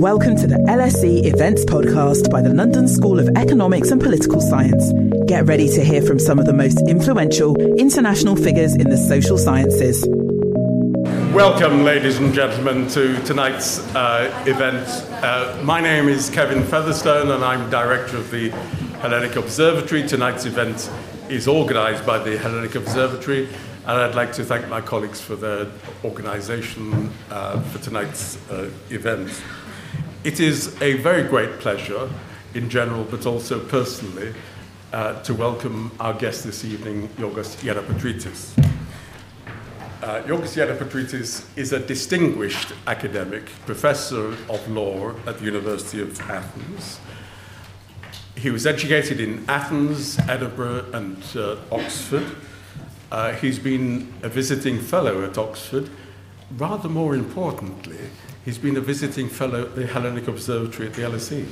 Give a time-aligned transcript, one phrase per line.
[0.00, 4.92] Welcome to the LSE Events Podcast by the London School of Economics and Political Science.
[5.26, 9.36] Get ready to hear from some of the most influential international figures in the social
[9.36, 10.06] sciences.
[11.34, 14.86] Welcome, ladies and gentlemen, to tonight's uh, event.
[15.24, 18.50] Uh, my name is Kevin Featherstone, and I'm director of the
[19.00, 20.06] Hellenic Observatory.
[20.06, 20.88] Tonight's event
[21.28, 25.66] is organised by the Hellenic Observatory, and I'd like to thank my colleagues for their
[26.04, 29.42] organisation uh, for tonight's uh, event.
[30.28, 32.06] It is a very great pleasure,
[32.52, 34.34] in general, but also personally,
[34.92, 38.52] uh, to welcome our guest this evening, Yorgos Gerapetritis.
[40.02, 47.00] Uh, Yorgos Gerapetritis is a distinguished academic, professor of law at the University of Athens.
[48.36, 52.36] He was educated in Athens, Edinburgh, and uh, Oxford.
[53.10, 55.88] Uh, he's been a visiting fellow at Oxford.
[56.58, 58.10] Rather more importantly,
[58.48, 61.44] he's been a visiting fellow at the Hellenic Observatory at the LSE.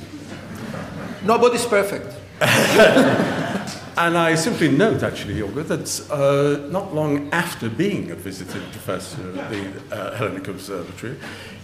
[1.23, 2.15] Nobody's perfect.
[3.99, 9.39] And I simply note, actually, Olga, that uh, not long after being a visiting professor
[9.39, 11.17] at the uh, Hellenic Observatory,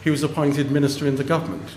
[0.03, 1.69] he was appointed minister in the government.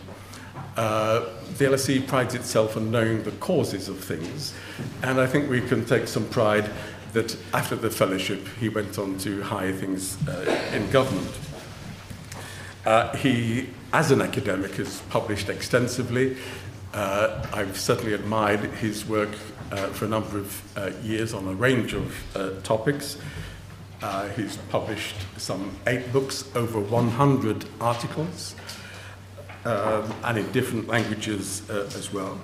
[0.75, 1.27] Uh,
[1.59, 4.55] the LSE prides itself on knowing the causes of things,
[5.03, 6.71] and I think we can take some pride
[7.13, 11.31] that after the fellowship, he went on to higher things uh, in government.
[12.87, 16.37] Uh, he, as an academic, has published extensively.
[16.95, 19.31] Uh, I've certainly admired his work
[19.73, 23.19] uh, for a number of uh, years on a range of uh, topics.
[24.01, 28.55] Uh, he's published some eight books, over 100 articles,
[29.65, 32.39] um, and in different languages as well.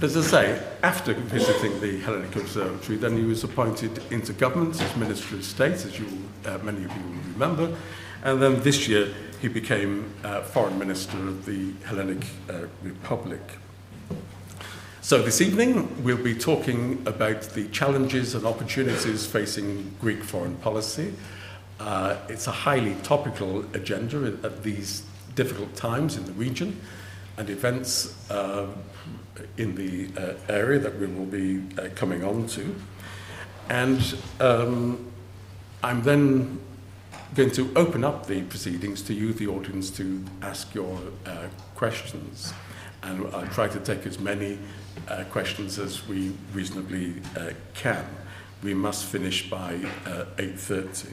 [0.00, 4.80] But as I say, after visiting the Hellenic Observatory, then he was appointed into government
[4.80, 6.06] as Minister of State, as you,
[6.64, 7.76] many of you will remember.
[8.26, 13.40] And then this year, he became uh, Foreign Minister of the Hellenic uh, Republic.
[15.00, 21.14] So this evening, we'll be talking about the challenges and opportunities facing Greek foreign policy.
[21.78, 25.04] Uh, it's a highly topical agenda at, these
[25.36, 26.80] difficult times in the region
[27.36, 28.66] and events uh,
[29.56, 32.74] in the uh, area that we will be uh, coming on to.
[33.68, 35.12] And um,
[35.84, 36.58] I'm then
[37.36, 42.54] going to open up the proceedings to you, the audience, to ask your uh, questions.
[43.02, 44.58] And I'll try to take as many
[45.06, 48.06] uh, questions as we reasonably uh, can.
[48.62, 49.74] We must finish by
[50.06, 51.12] uh, 8.30.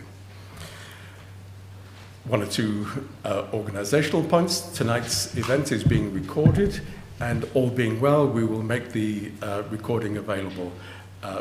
[2.23, 2.87] One or two
[3.25, 4.61] uh, organizational points.
[4.77, 6.79] Tonight's event is being recorded,
[7.19, 10.71] and all being well, we will make the uh, recording available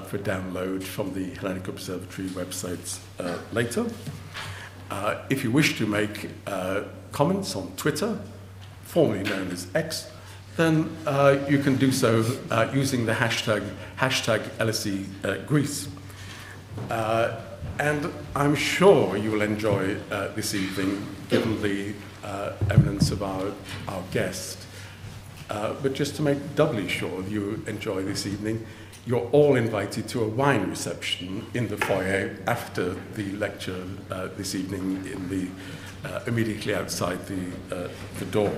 [0.06, 2.98] for download from the Hellenic Observatory website
[3.52, 3.84] later.
[4.92, 6.82] Uh, if you wish to make uh,
[7.12, 8.18] comments on Twitter,
[8.82, 10.10] formerly known as X,
[10.58, 13.66] then uh, you can do so uh, using the hashtag,
[13.96, 15.88] hashtag LSE uh, Greece.
[16.90, 19.94] And I'm sure you will enjoy
[20.36, 21.94] this evening, given the
[22.70, 23.50] eminence of our,
[23.88, 24.58] our guest.
[25.48, 28.66] But just to make doubly sure you enjoy this evening,
[29.06, 34.54] you're all invited to a wine reception in the foyer after the lecture uh, this
[34.54, 35.48] evening in the,
[36.08, 38.52] uh, immediately outside the, uh, the door.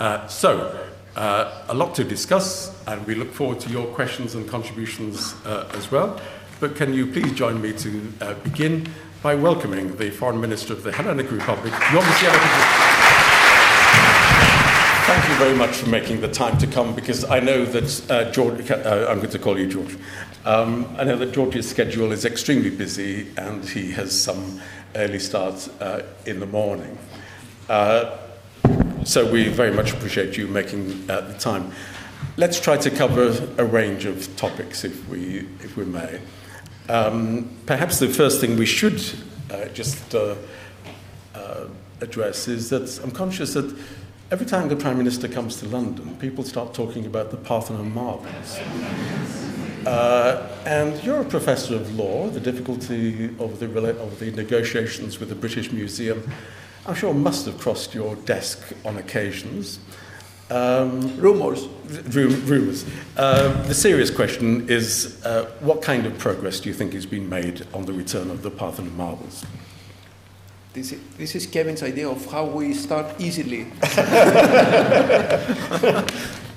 [0.00, 4.48] Uh, so, uh, a lot to discuss, and we look forward to your questions and
[4.48, 6.20] contributions uh, as well.
[6.58, 7.90] But can you please join me to
[8.42, 8.88] begin
[9.22, 13.01] by welcoming the Foreign Minister of the Hellenic Republic, Yorgos Gerapetritis.
[15.14, 18.32] Thank you very much for making the time to come because I know that uh,
[18.32, 19.94] George, uh, I'm going to call you George.
[20.46, 24.62] Um, I know that George's schedule is extremely busy and he has some
[24.94, 26.96] early starts uh, in the morning.
[27.68, 28.16] Uh,
[29.04, 31.72] so we very much appreciate you making uh, the time.
[32.38, 36.22] Let's try to cover a range of topics if we, if we may.
[36.88, 39.04] Um, perhaps the first thing we should
[39.50, 40.14] uh, just
[42.02, 43.74] address is that I'm conscious that
[44.32, 48.58] every time the Prime Minister comes to London, people start talking about the Parthenon marbles.
[49.86, 55.28] Uh, and you're a professor of law, the difficulty of the, of the negotiations with
[55.28, 56.26] the British Museum,
[56.86, 59.80] I'm sure must have crossed your desk on occasions.
[60.48, 61.66] Um, Rumors.
[62.14, 62.86] Rum- rumours.
[63.18, 67.28] Uh, the serious question is uh, what kind of progress do you think has been
[67.28, 69.44] made on the return of the Parthenon marbles?
[70.72, 73.64] This is, this is Kevin's idea of how we start easily.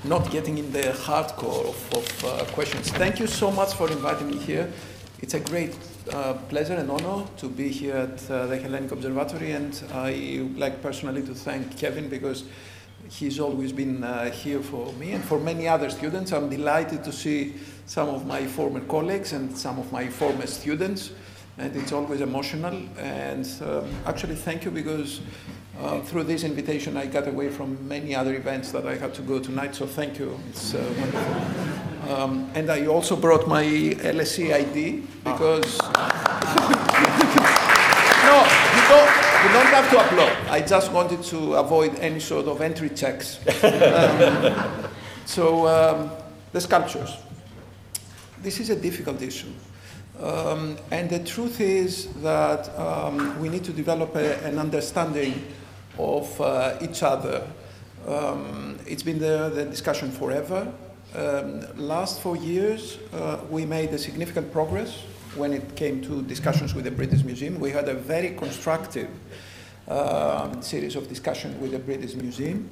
[0.05, 2.89] Not getting in the hardcore of, of uh, questions.
[2.91, 4.71] Thank you so much for inviting me here.
[5.19, 5.75] It's a great
[6.13, 10.57] uh, pleasure and honor to be here at uh, the Hellenic Observatory, and I would
[10.57, 12.45] like personally to thank Kevin because
[13.09, 16.31] he's always been uh, here for me and for many other students.
[16.31, 21.11] I'm delighted to see some of my former colleagues and some of my former students,
[21.57, 22.75] and it's always emotional.
[22.97, 25.21] And um, actually, thank you because
[25.79, 29.21] uh, through this invitation, I got away from many other events that I had to
[29.21, 29.75] go tonight.
[29.75, 30.39] So thank you.
[30.49, 32.13] It's uh, wonderful.
[32.13, 35.79] Um, and I also brought my LSE ID because.
[38.25, 39.09] no, you don't,
[39.43, 40.33] you don't have to applaud.
[40.49, 43.39] I just wanted to avoid any sort of entry checks.
[43.65, 44.91] Um,
[45.25, 46.11] so, um,
[46.51, 47.17] the sculptures.
[48.43, 49.49] This is a difficult issue.
[50.19, 55.45] Um, and the truth is that um, we need to develop a, an understanding
[55.97, 57.45] of uh, each other.
[58.07, 60.71] Um, it's been the, the discussion forever.
[61.15, 65.03] Um, last four years, uh, we made a significant progress
[65.35, 67.59] when it came to discussions with the British Museum.
[67.59, 69.09] We had a very constructive
[69.87, 72.69] uh, series of discussions with the British Museum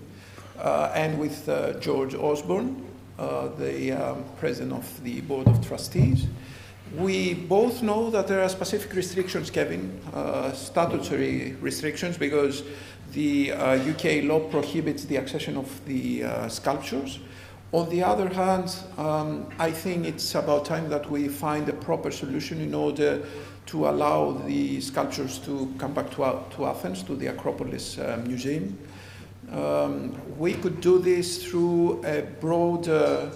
[0.60, 2.86] uh, and with uh, George Osborne,
[3.20, 6.26] uh, the um, president of the Board of Trustees.
[6.96, 12.64] We both know that there are specific restrictions, Kevin, uh, statutory restrictions, because
[13.14, 17.20] the UK law prohibits the accession of the sculptures.
[17.74, 22.12] On the other hand, um, I think it's about time that we find a proper
[22.12, 23.26] solution in order
[23.66, 28.78] to allow the sculptures to come back to, to Athens, to the Acropolis uh, Museum.
[29.52, 33.32] Um, we could do this through a broader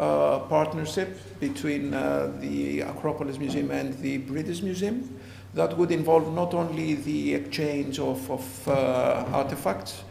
[0.00, 5.20] uh, partnership between uh, the Acropolis Museum and the British Museum
[5.52, 10.02] that would involve not only the exchange of, of uh, artifacts,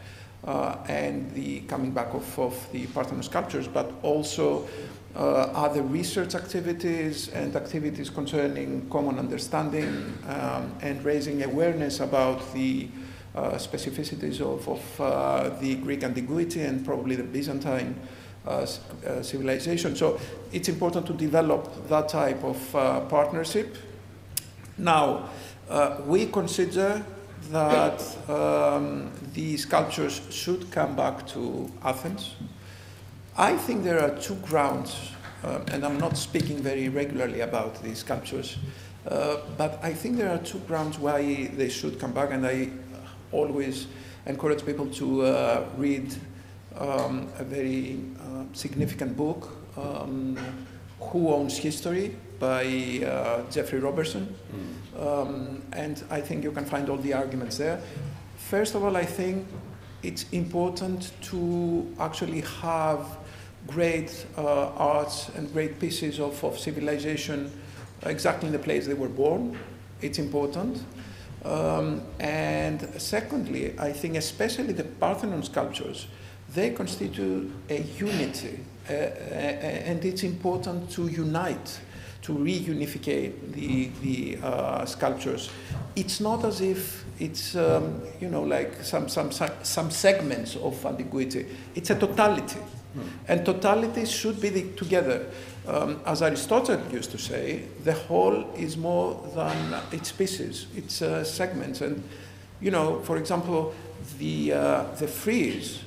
[0.44, 4.68] uh, and the coming back of, of the Parthenon sculptures, but also
[5.16, 12.88] uh, other research activities and activities concerning common understanding um, and raising awareness about the
[13.34, 17.96] uh, specificities of, of the Greek antiquity and probably the Byzantine
[19.22, 19.96] civilization.
[19.96, 20.18] So
[20.52, 23.76] it's important to develop that type of partnership.
[24.78, 25.28] Now,
[26.06, 27.04] we consider
[27.50, 29.10] that um,
[29.56, 32.34] sculptures should come back to Athens.
[33.36, 35.12] I think there are two grounds,
[35.44, 38.58] uh, and I'm not speaking very regularly about these sculptures,
[39.08, 42.68] uh, but I think there are two grounds why they should come back, and I
[43.32, 43.86] always
[44.26, 46.14] encourage people to uh, read
[46.78, 50.38] um, a very uh, significant book, um,
[51.00, 52.64] Who Owns History, by
[53.04, 54.34] uh, Geoffrey Robertson.
[54.54, 55.06] Mm.
[55.06, 57.80] Um, and I think you can find all the arguments there.
[58.36, 59.46] First of all, I think
[60.02, 63.18] it's important to actually have
[63.66, 67.50] great uh, arts and great pieces of, of civilization
[68.04, 69.58] exactly in the place they were born.
[70.00, 70.82] It's important.
[71.44, 76.06] Um, and secondly, I think especially the Parthenon sculptures,
[76.54, 81.80] they constitute a unity, uh, and it's important to unite
[82.22, 85.50] to reunify the, the uh, sculptures.
[85.96, 89.30] It's not as if it's, um, you know, like some, some,
[89.62, 91.46] some segments of antiquity.
[91.74, 92.58] It's a totality.
[92.96, 93.02] Mm.
[93.28, 95.26] And totality should be the, together.
[95.66, 101.24] Um, as Aristotle used to say, the whole is more than its pieces, its uh,
[101.24, 101.80] segments.
[101.80, 102.02] And,
[102.60, 103.72] you know, for example,
[104.18, 105.80] the, uh, the frieze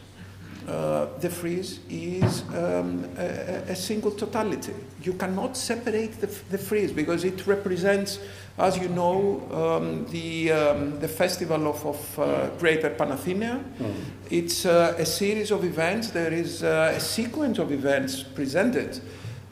[0.68, 4.74] uh, the frieze is um, a, a, single totality.
[5.02, 8.20] You cannot separate the, the frieze because it represents,
[8.58, 13.64] as you know, um, the, um, the festival of, of uh, Greater Panathenaea.
[13.78, 13.94] Mm.
[14.30, 16.12] It's uh, a series of events.
[16.12, 19.02] There is uh, a sequence of events presented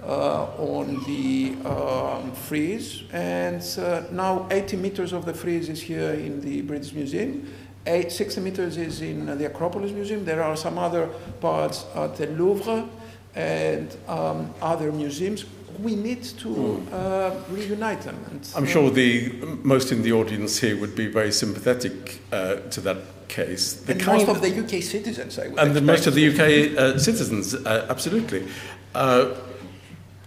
[0.03, 6.11] uh, on the um, frieze, and uh, now 80 meters of the frieze is here
[6.13, 7.47] in the British Museum
[7.87, 10.23] Eight, 60 meters is in the Acropolis Museum.
[10.23, 11.07] There are some other
[11.39, 12.87] parts at the Louvre
[13.35, 15.45] and um, other museums.
[15.79, 16.93] We need to hmm.
[16.93, 18.23] uh, reunite them.
[18.29, 19.31] And, I'm sure the
[19.63, 22.97] most in the audience here would be very sympathetic uh, to that
[23.27, 23.73] case.
[23.73, 26.77] The and most of the UK citizens, I would And the most of the UK
[26.77, 28.47] uh, citizens, uh, absolutely.
[28.93, 29.33] Uh,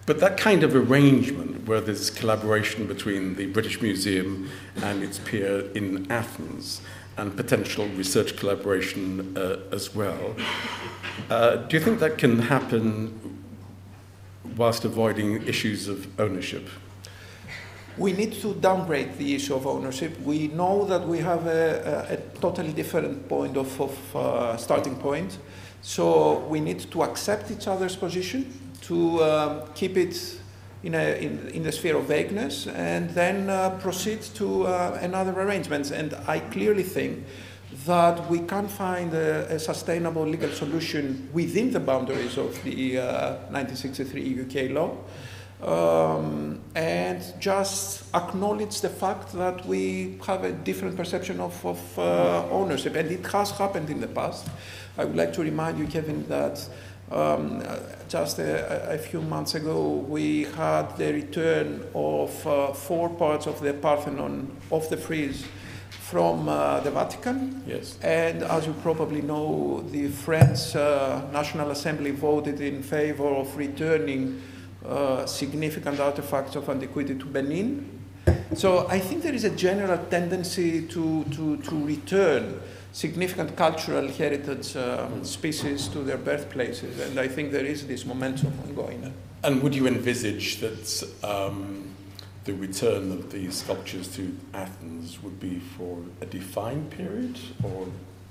[0.06, 4.50] but that kind of arrangement, where there's collaboration between the British Museum
[4.82, 6.80] and its peer in Athens,
[7.16, 10.34] and potential research collaboration uh, as well.
[11.30, 13.44] Uh, do you think that can happen
[14.56, 16.68] whilst avoiding issues of ownership?
[17.96, 20.18] We need to downgrade the issue of ownership.
[20.20, 24.96] We know that we have a, a, a totally different point of, of uh, starting
[24.96, 25.38] point.
[25.82, 28.52] So we need to accept each other's position,
[28.82, 30.40] to um, keep it
[30.84, 35.32] in, a, in, in the sphere of vagueness and then uh, proceed to uh, another
[35.40, 35.90] arrangement.
[35.90, 37.24] And I clearly think
[37.86, 43.34] that we can't find a, a, sustainable legal solution within the boundaries of the uh,
[43.50, 44.96] 1963 UK law.
[45.62, 52.46] Um, and just acknowledge the fact that we have a different perception of, of uh,
[52.50, 52.94] ownership.
[52.94, 54.46] And it has happened in the past.
[54.98, 56.68] I would like to remind you, Kevin, that
[57.10, 57.62] um,
[58.08, 63.60] just a, a, few months ago, we had the return of uh, four parts of
[63.60, 65.44] the Parthenon of the frieze
[65.90, 67.62] from uh, the Vatican.
[67.66, 67.98] Yes.
[68.02, 74.40] And as you probably know, the French uh, National Assembly voted in favor of returning
[74.84, 78.00] uh, significant artifacts of antiquity to Benin.
[78.54, 82.60] So I think there is a general tendency to, to, to return
[82.94, 88.52] significant cultural heritage um, species to their birthplaces, and I think there is this momentum
[88.62, 89.12] ongoing.
[89.42, 91.90] And would you envisage that um,
[92.44, 97.88] the return of these sculptures to Athens would be for a defined period, or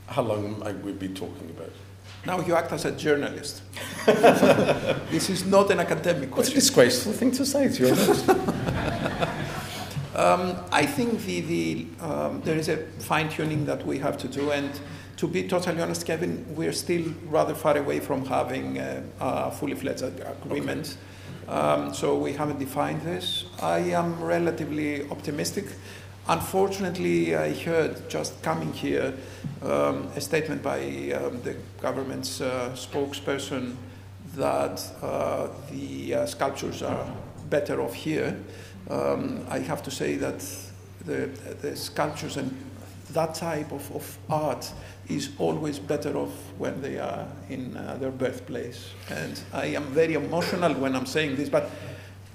[0.07, 1.73] how long might we be talking about?
[2.25, 3.63] Now you act as a journalist.
[4.05, 6.37] this is not an academic question.
[6.37, 7.95] What's a disgraceful thing to say to your
[10.15, 14.27] Um, I think the, the, um, there is a fine tuning that we have to
[14.27, 14.69] do, and
[15.17, 19.73] to be totally honest, Kevin, we're still rather far away from having a, a fully
[19.73, 20.97] fledged agreement.
[21.49, 21.55] Okay.
[21.55, 23.45] Um, so we haven't defined this.
[23.61, 25.65] I am relatively optimistic.
[26.27, 29.13] Unfortunately, I heard just coming here
[29.63, 30.79] um, a statement by
[31.11, 33.75] um, the government's uh, spokesperson
[34.35, 37.05] that uh, the uh, sculptures are
[37.49, 38.37] better off here
[38.89, 40.45] um, I have to say that
[41.05, 41.27] the,
[41.61, 42.55] the sculptures and
[43.11, 44.71] that type of, of art
[45.07, 48.89] is always better off when they are in uh, their birthplace.
[49.09, 51.69] And I am very emotional when I'm saying this, but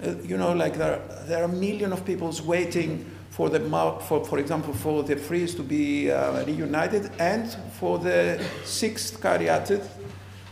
[0.03, 3.61] uh, you know, like there, there are a million of people waiting for the
[4.07, 9.87] for, for example, for the frieze to be uh, reunited and for the sixth caryatid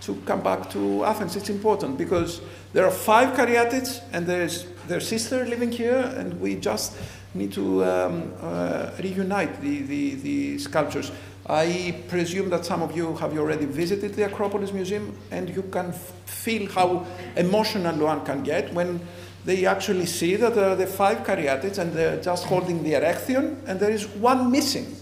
[0.00, 1.36] to come back to Athens.
[1.36, 2.40] It's important because
[2.72, 6.96] there are five caryatids and there's their sister living here, and we just
[7.34, 11.12] need to um, uh, reunite the, the, the sculptures.
[11.48, 15.92] I presume that some of you have already visited the Acropolis Museum, and you can
[15.92, 19.00] feel how emotional one can get when
[19.44, 23.78] they actually see that uh, the five caryatids and they're just holding the erechtheion, and
[23.78, 24.96] there is one missing.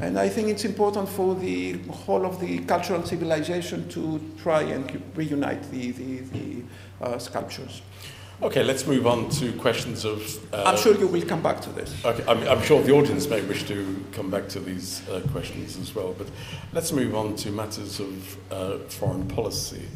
[0.00, 5.02] And I think it's important for the whole of the cultural civilization to try and
[5.14, 6.62] reunite the, the, the
[7.00, 7.80] uh, sculptures.
[8.42, 10.20] Okay, let's move on to questions of.
[10.52, 12.04] Uh, I'm sure you will come back to this.
[12.04, 15.78] Okay, I'm, I'm, sure the audience may wish to come back to these uh, questions
[15.78, 16.26] as well, but
[16.74, 19.88] let's move on to matters of uh, foreign policy.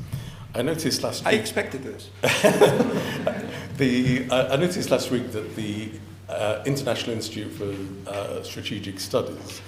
[0.55, 1.35] I noticed last week.
[1.35, 2.09] I expected this.
[3.77, 5.91] the, uh, I noticed last week that the
[6.31, 9.61] uh, International Institute for uh, Strategic Studies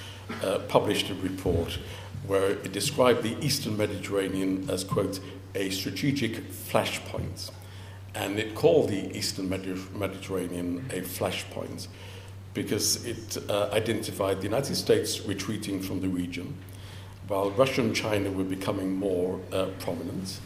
[0.69, 1.79] published a report
[2.27, 5.21] where it described the Eastern Mediterranean as, quote,
[5.55, 7.51] a strategic flashpoint
[8.15, 11.89] and it called the Eastern Mediterranean a flashpoint
[12.55, 16.55] because it uh, identified the United States retreating from the region,
[17.29, 20.39] while Russia and China were becoming more uh, prominent,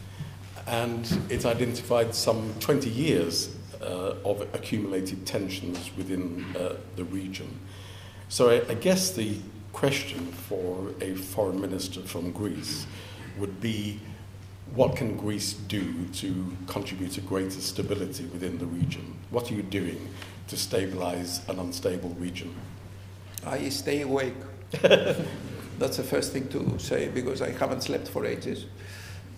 [0.67, 7.59] and it identified some 20 years uh, of accumulated tensions within uh, the region.
[8.29, 9.37] So I, I guess the
[9.73, 12.87] question for a foreign minister from Greece
[13.37, 13.99] would be
[14.75, 19.15] what can Greece do to contribute to greater stability within the region?
[19.29, 19.99] What are you doing
[20.47, 22.53] to stabilize an unstable region?
[23.45, 24.35] I stay awake.
[24.81, 28.65] That's the first thing to say because I haven't slept for ages.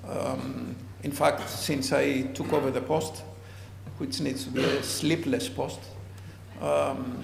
[0.07, 3.23] Um, in fact, since I took over the post,
[3.97, 5.79] which needs to be a sleepless post,
[6.61, 7.23] um,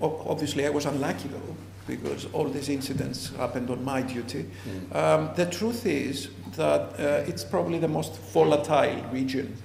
[0.00, 4.46] obviously I was unlucky though because all these incidents happened on my duty.
[4.68, 4.96] Mm.
[4.96, 9.56] Um, the truth is that uh, it's probably the most volatile region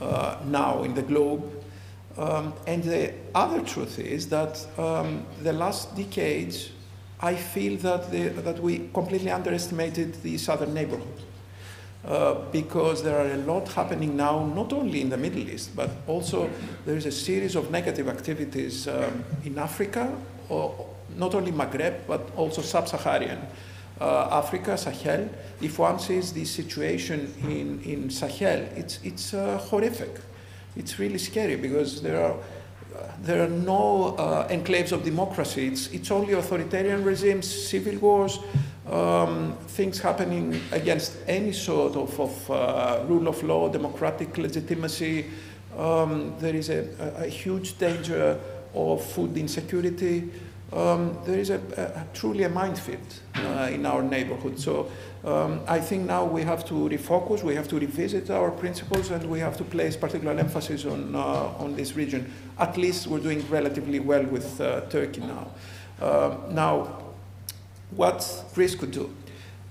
[0.00, 1.50] uh, now in the globe.
[2.16, 6.70] Um, and the other truth is that um, the last decades,
[7.20, 11.20] I feel that, the, that we completely underestimated the southern neighborhood.
[12.06, 15.88] Uh, because there are a lot happening now, not only in the Middle East, but
[16.06, 16.50] also
[16.84, 20.14] there is a series of negative activities um, in Africa,
[20.50, 23.38] or not only Maghreb, but also sub Saharan
[24.00, 25.28] uh, Africa, Sahel.
[25.60, 30.20] If one sees the situation in, in Sahel, it's, it's uh, horrific.
[30.76, 32.36] It's really scary because there are,
[33.22, 35.68] there are no uh, enclaves of democracy.
[35.68, 38.40] It's, it's only authoritarian regimes, civil wars,
[38.90, 45.26] um, things happening against any sort of, of uh, rule of law, democratic legitimacy,
[45.76, 48.38] Um, there is a, a, a, huge danger
[48.74, 50.30] of food insecurity.
[50.74, 54.58] Um, there is a, a, truly a minefield uh, in our neighborhood.
[54.58, 54.90] So
[55.24, 59.24] um, I think now we have to refocus, we have to revisit our principles, and
[59.30, 61.18] we have to place particular emphasis on, uh,
[61.58, 62.32] on this region.
[62.58, 65.46] At least we're doing relatively well with uh, Turkey now.
[66.00, 67.04] Uh, now,
[67.92, 69.14] what Greece could do?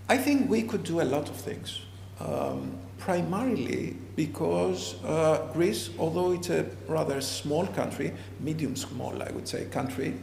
[0.07, 1.81] I think we could do a lot of things.
[2.21, 9.45] Um, primarily because uh, Greece, although it's a rather small country, medium small, I would
[9.45, 10.13] say, country,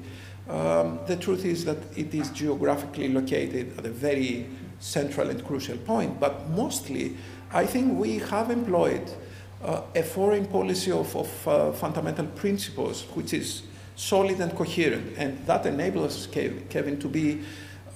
[0.51, 4.47] um, the truth is that it is geographically located at a very
[4.81, 6.19] central and crucial point.
[6.19, 7.17] But mostly,
[7.53, 9.09] I think we have employed
[9.63, 13.63] uh, a foreign policy of, of uh, fundamental principles, which is
[13.95, 15.17] solid and coherent.
[15.19, 17.43] And that enables Kevin, to be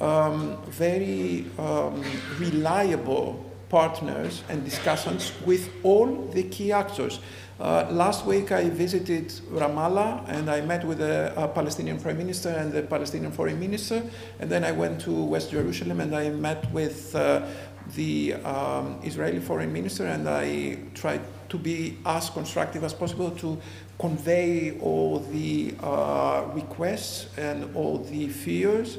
[0.01, 2.05] um, very um,
[2.39, 7.21] reliable partners and discussions with all the key actors.
[7.61, 12.49] Uh, last week I visited Ramallah and I met with the uh, Palestinian Prime Minister
[12.49, 14.03] and the Palestinian Foreign Minister.
[14.41, 17.47] And then I went to West Jerusalem and I met with uh,
[17.95, 21.21] the um, Israeli Foreign Minister and I tried
[21.51, 23.61] to be as constructive as possible to
[24.01, 28.99] convey all the uh, requests and all the fears.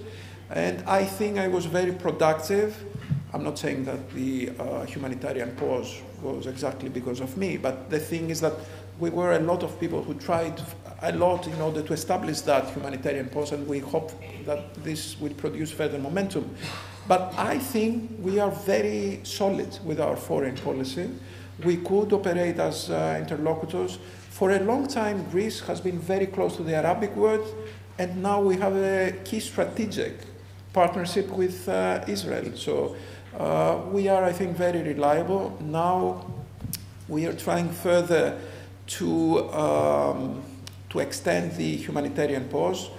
[0.50, 2.86] And I think I was very productive.
[3.36, 8.00] I'm not saying that the uh, humanitarian pause was exactly because of me, but the
[8.00, 8.54] thing is that
[8.98, 10.62] we were a lot of people who tried
[11.02, 14.14] a lot in order to establish that humanitarian pause, and we hope
[14.46, 16.50] that this will produce further momentum.
[17.10, 21.10] But I think we are very solid with our foreign policy.
[21.66, 24.00] We could operate as uh, interlocutors.
[24.30, 27.54] For a long time, Greece has been very close to the Arabic world,
[28.00, 30.14] and now we have a key strategic
[30.76, 32.52] partnership with uh, Israel.
[32.56, 32.98] So
[33.40, 35.58] uh, we are, I think, very reliable.
[35.62, 36.26] Now
[37.08, 38.38] we are trying further
[38.88, 40.44] to, um,
[40.90, 42.90] to extend the humanitarian pause.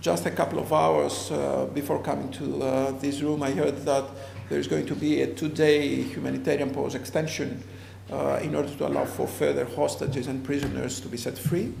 [0.00, 4.04] Just a couple of hours uh, before coming to uh, this room, I heard that
[4.48, 7.64] there's going to be a two day humanitarian pause extension
[8.12, 11.72] uh, in order to allow for further hostages and prisoners to be set free,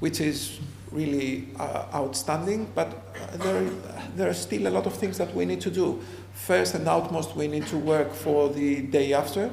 [0.00, 0.60] which is
[0.94, 2.68] really uh, outstanding.
[2.74, 3.68] But there,
[4.16, 6.00] there are still a lot of things that we need to do
[6.34, 9.50] first and outmost, we need to work for the day after.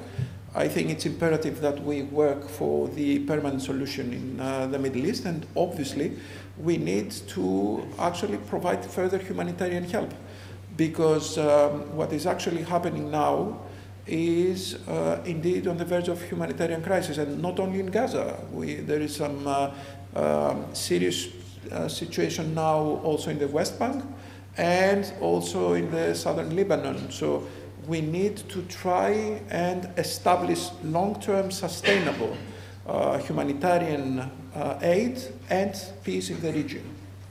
[0.53, 5.05] I think it's imperative that we work for the permanent solution in uh, the Middle
[5.05, 6.17] East, and obviously,
[6.57, 10.13] we need to actually provide further humanitarian help
[10.75, 13.61] because um, what is actually happening now
[14.07, 18.37] is uh, indeed on the verge of humanitarian crisis, and not only in Gaza.
[18.51, 19.71] We, there is some uh,
[20.73, 21.27] serious
[21.71, 24.03] uh, situation now also in the West Bank
[24.57, 27.11] and also in the southern Lebanon.
[27.11, 27.47] So
[27.87, 32.37] we need to try and establish long-term sustainable
[32.85, 34.19] uh, humanitarian
[34.55, 36.83] uh, aid and peace in the region.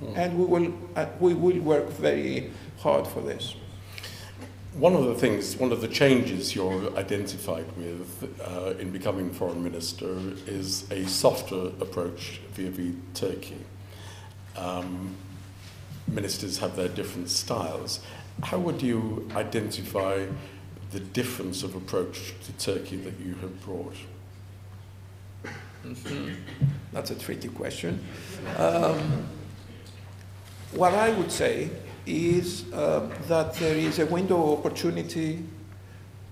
[0.02, 0.16] Mm.
[0.16, 3.54] And we will, uh, we will work very hard for this.
[4.74, 9.64] One of the things, one of the changes you're identified with uh, in becoming foreign
[9.64, 13.59] minister is a softer approach vis-a-vis Turkey.
[14.56, 15.16] Um,
[16.06, 17.98] ministers have their different styles.
[18.44, 20.26] How would you identify
[20.92, 23.96] the difference of approach to Turkey that you have brought?
[25.85, 26.35] Mm-hmm.
[26.92, 28.04] That's a tricky question.
[28.56, 29.26] Um,
[30.72, 31.70] what I would say
[32.11, 35.42] is uh, that there is a window of opportunity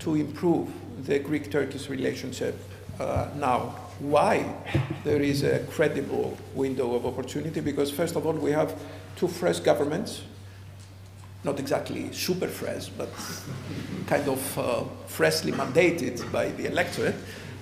[0.00, 0.68] to improve
[1.06, 2.56] the Greek Turkish relationship
[3.00, 3.74] uh, now.
[3.98, 4.54] Why
[5.04, 7.60] there is a credible window of opportunity?
[7.60, 8.74] Because, first of all, we have
[9.16, 10.22] two fresh governments,
[11.42, 13.10] not exactly super fresh, but
[14.06, 17.16] kind of uh, freshly mandated by the electorate.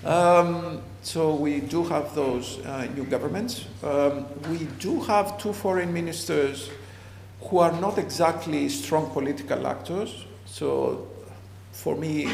[0.04, 3.64] Um, so we do have those uh, new governments.
[3.82, 6.70] Um, we do have two foreign ministers
[7.48, 10.24] who are not exactly strong political actors.
[10.46, 11.06] So
[11.72, 12.28] for me,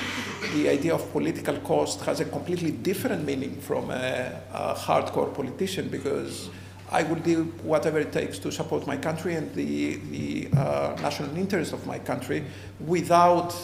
[0.54, 5.88] the idea of political cost has a completely different meaning from a, a hardcore politician
[5.88, 6.48] because
[6.90, 11.36] I will do whatever it takes to support my country and the, the uh, national
[11.36, 12.44] interest of my country
[12.80, 13.54] without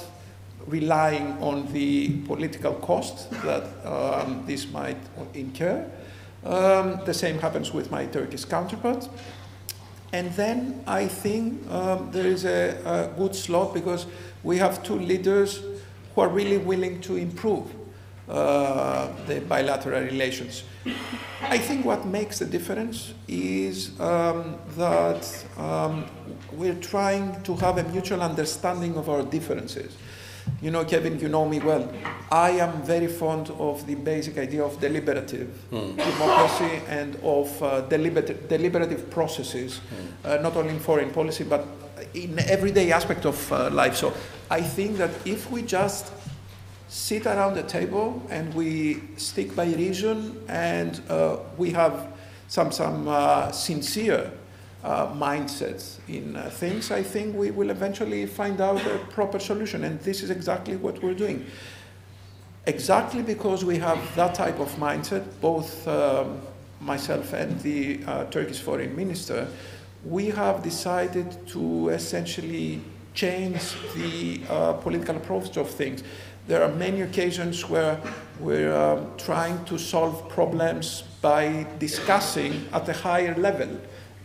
[0.67, 4.99] relying on the political cost that um, this might
[5.35, 5.89] incur.
[6.45, 9.09] Um, the same happens with my Turkish counterpart.
[10.13, 14.07] And then I think um, there is a, a, good slot because
[14.43, 15.63] we have two leaders
[16.15, 17.67] who are really willing to improve
[18.29, 20.65] uh, the bilateral relations.
[21.43, 26.07] I think what makes the difference is um, that um,
[26.53, 29.95] we're trying to have a mutual understanding of our differences.
[30.61, 31.89] You know, Kevin, you know me well.
[32.33, 35.97] I am very fond of the basic idea of deliberative mm.
[35.97, 40.29] democracy and of uh, deliberative, deliberative processes, mm.
[40.29, 41.65] uh, not only in foreign policy, but
[42.13, 43.95] in everyday aspect of uh, life.
[43.95, 44.13] So
[44.51, 46.13] I think that if we just
[46.89, 52.13] sit around the table and we stick by reason and uh, we have
[52.49, 54.33] some, some uh, sincere
[54.85, 59.85] uh, mindsets in uh, things, I think we will eventually find out a proper solution.
[59.85, 61.47] And this is exactly what we're doing.
[62.67, 66.41] Exactly because we have that type of mindset, both um,
[66.81, 69.49] myself and the uh, Turkish foreign minister,
[70.05, 72.81] we have decided to essentially
[73.15, 76.05] change the uh, political approach of things.
[76.47, 78.01] There are many occasions where
[78.39, 83.69] we're um, trying to solve problems by discussing at a higher level,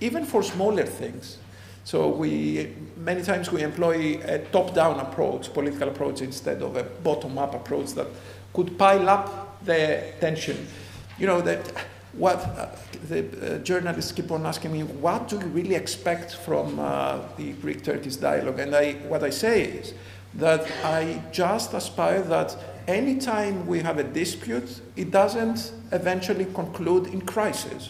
[0.03, 1.37] even for smaller things.
[1.85, 7.55] So we many times we employ a top-down approach, political approach, instead of a bottom-up
[7.55, 8.07] approach that
[8.53, 10.67] could pile up the tension.
[11.19, 11.59] You know that
[12.13, 12.67] what uh,
[13.09, 17.53] the uh, journalists keep on asking me, what do you really expect from uh, the
[17.53, 18.59] Greek-Turkish dialogue?
[18.59, 19.93] And I, what I say is
[20.35, 22.55] that I just aspire that
[22.87, 27.89] anytime we have a dispute, it doesn't eventually conclude in crisis.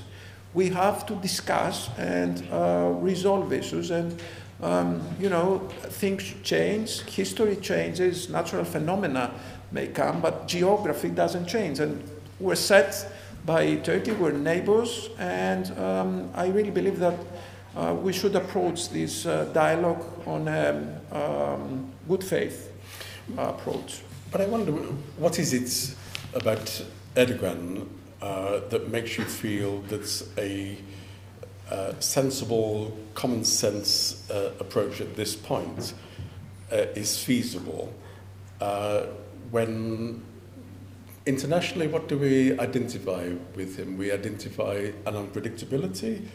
[0.54, 4.22] We have to discuss and uh, resolve issues and
[4.62, 9.32] um, you know, things change, history changes, natural phenomena
[9.72, 11.80] may come, but geography doesn't change.
[11.80, 12.02] And
[12.40, 13.12] we're set
[13.46, 14.12] by Turkey.
[14.12, 17.20] We're neighbors, and um, I really believe that
[17.76, 22.72] uh, we should approach this uh, dialogue on a um, good faith
[23.38, 24.02] approach.
[24.32, 24.72] But I wonder,
[25.18, 25.96] what is it
[26.34, 26.86] about
[27.16, 27.86] Erdogan
[28.24, 30.78] uh, that makes you feel that's a
[31.70, 35.94] uh, sensible, common sense uh, approach at this point
[36.72, 37.94] uh, is feasible
[39.52, 40.24] when
[41.26, 43.98] Internationally, what do we identify with him?
[43.98, 46.26] We identify an unpredictability,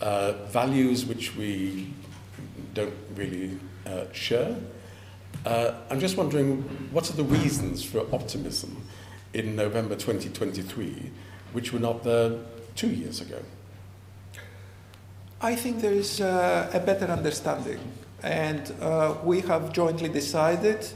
[0.00, 1.92] uh, values which we
[2.72, 4.56] don't really uh, share.
[5.44, 6.62] Uh, I'm just wondering,
[6.92, 8.86] what are the reasons for optimism
[9.34, 11.10] in November 2023,
[11.52, 12.38] which were not there
[12.74, 13.38] two years ago?
[15.40, 17.80] I think there is uh, a better understanding,
[18.22, 20.86] and uh, we have jointly decided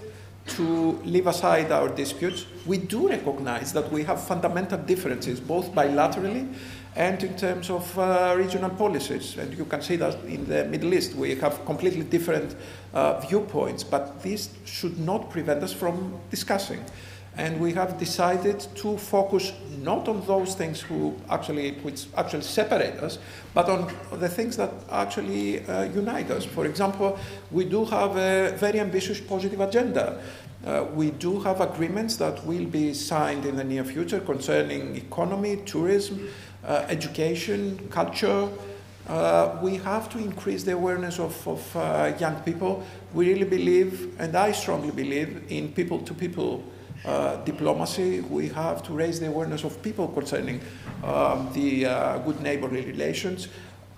[0.46, 2.44] to leave aside our disputes.
[2.66, 6.54] We do recognize that we have fundamental differences, both bilaterally
[6.96, 9.36] and in terms of uh, regional policies.
[9.36, 12.54] And you can see that in the Middle East, we have completely different
[12.92, 16.84] uh, viewpoints, but this should not prevent us from discussing.
[17.36, 22.94] And we have decided to focus not on those things who actually, which actually separate
[23.00, 23.18] us,
[23.52, 26.44] but on the things that actually uh, unite us.
[26.44, 27.18] For example,
[27.50, 30.20] we do have a very ambitious positive agenda.
[30.64, 35.56] Uh, we do have agreements that will be signed in the near future concerning economy,
[35.66, 36.28] tourism,
[36.64, 38.48] uh, education, culture.
[39.06, 42.82] Uh, we have to increase the awareness of, of uh, young people.
[43.12, 46.64] We really believe, and I strongly believe, in people to people
[47.04, 50.60] uh, diplomacy, we have to raise the awareness of people concerning
[51.02, 53.48] um, the uh, good neighborly relations.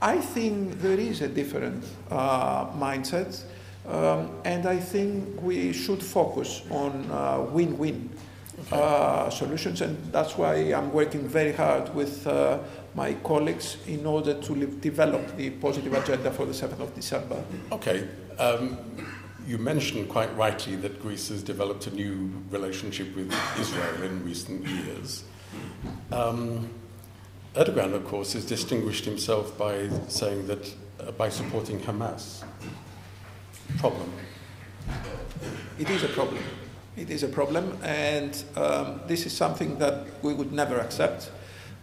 [0.03, 3.43] I think there is a different uh, mindset,
[3.89, 8.11] um, and I think we should focus on uh, win win
[8.73, 12.27] uh, solutions, and that's why I'm working very hard with
[12.97, 17.43] my colleagues in order to develop the positive agenda for the 7th of December.
[17.71, 18.09] Okay.
[18.39, 18.79] Um,
[19.47, 24.67] you mentioned quite rightly that Greece has developed a new relationship with Israel in recent
[24.67, 25.25] years.
[26.11, 26.69] Um,
[27.55, 32.43] Erdogan, of course, has distinguished himself by saying that uh, by supporting Hamas.
[33.79, 34.13] Problem.
[35.79, 36.43] It is a problem.
[36.97, 41.31] It is a problem, and um, this is something that we would never accept.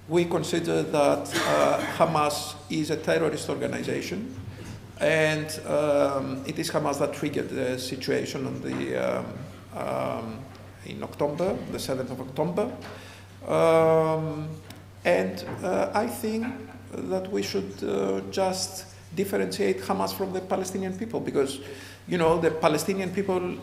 [0.10, 4.36] We consider that uh, Hamas is a terrorist organization
[5.04, 9.26] and um, it is Hamas that triggered the situation on the, um,
[9.76, 10.40] um,
[10.86, 12.72] in October, the 7th of October.
[13.46, 14.48] Um,
[15.04, 16.48] and uh, I think
[16.94, 21.60] that we should uh, just differentiate Hamas from the Palestinian people because,
[22.08, 23.58] you know, the Palestinian people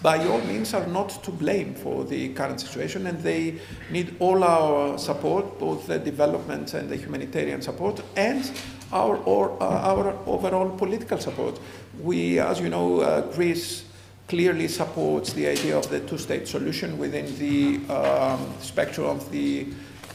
[0.00, 3.58] by all means are not to blame for the current situation and they
[3.90, 8.50] need all our support, both the development and the humanitarian support, and
[8.92, 11.58] our, or, uh, our overall political support.
[12.00, 13.84] We, as you know, uh, Greece
[14.28, 19.66] clearly supports the idea of the two-state solution within the um, spectrum of the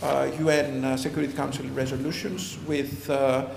[0.02, 3.48] uh, UN uh, Security Council resolutions with uh,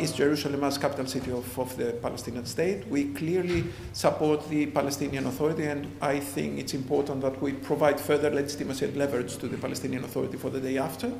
[0.00, 2.86] East Jerusalem as capital city of, of the Palestinian state.
[2.88, 8.30] We clearly support the Palestinian Authority, and I think it's important that we provide further
[8.30, 11.12] legitimacy and leverage to the Palestinian Authority for the day after.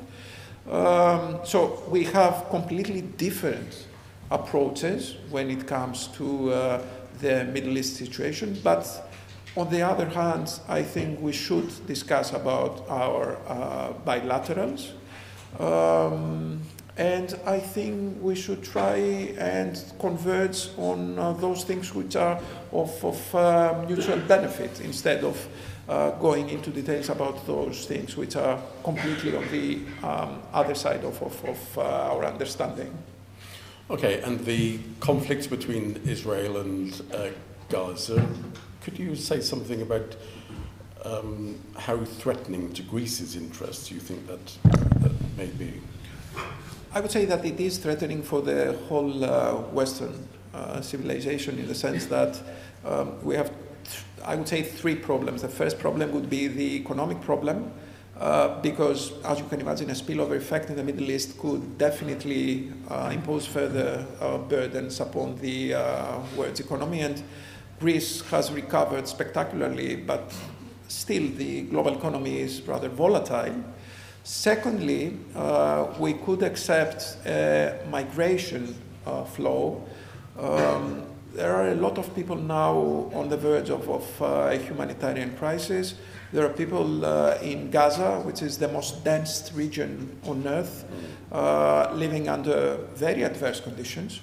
[0.69, 3.87] Um, so we have completely different
[4.29, 6.81] approaches when it comes to uh,
[7.19, 8.85] the Middle East situation, but
[9.57, 14.91] on the other hand, I think we should discuss about our uh, bilaterals.
[15.59, 16.61] Um,
[16.97, 18.95] and I think we should try
[19.37, 22.39] and converge on uh, those things which are
[22.71, 25.47] of, of uh, mutual benefit instead of
[25.91, 31.03] uh, going into details about those things which are completely on the um, other side
[31.03, 32.91] of, of, of uh, our understanding.
[33.89, 37.27] Okay, and the conflict between Israel and uh,
[37.67, 38.25] Gaza,
[38.81, 40.15] could you say something about
[41.03, 44.45] um, how threatening to Greece's interests you think that,
[45.01, 45.81] that may be?
[46.93, 51.67] I would say that it is threatening for the whole uh, Western uh, civilization in
[51.67, 52.39] the sense that
[52.85, 53.51] um, we have,
[54.25, 55.41] I would say, three problems.
[55.41, 57.71] The first problem would be the economic problem,
[58.19, 62.71] uh, because, as you can imagine, a spillover effect in the Middle East could definitely
[62.89, 67.01] uh, impose further uh, burdens upon the uh, world's economy.
[67.01, 67.23] And
[67.79, 70.31] Greece has recovered spectacularly, but
[70.87, 73.55] still the global economy is rather volatile.
[74.23, 78.75] Secondly, uh, we could accept a migration
[79.07, 79.83] uh, flow.
[80.37, 84.57] Um, there are a lot of people now on the verge of, of uh, a
[84.57, 85.95] humanitarian crisis.
[86.33, 90.85] There are people uh, in Gaza, which is the most dense region on earth,
[91.31, 94.21] uh, living under very adverse conditions.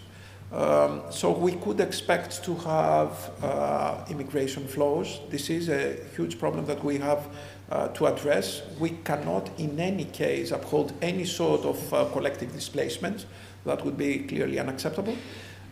[0.50, 5.20] Um, so we could expect to have uh, immigration flows.
[5.28, 7.28] This is a huge problem that we have
[7.70, 8.62] uh, to address.
[8.78, 13.26] We cannot, in any case, uphold any sort of uh, collective displacement.
[13.66, 15.16] That would be clearly unacceptable.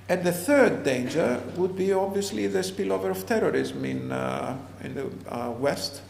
[0.08, 5.10] And the third danger would be obviously the spillover of terrorism in, uh, in the
[5.28, 6.02] uh, West,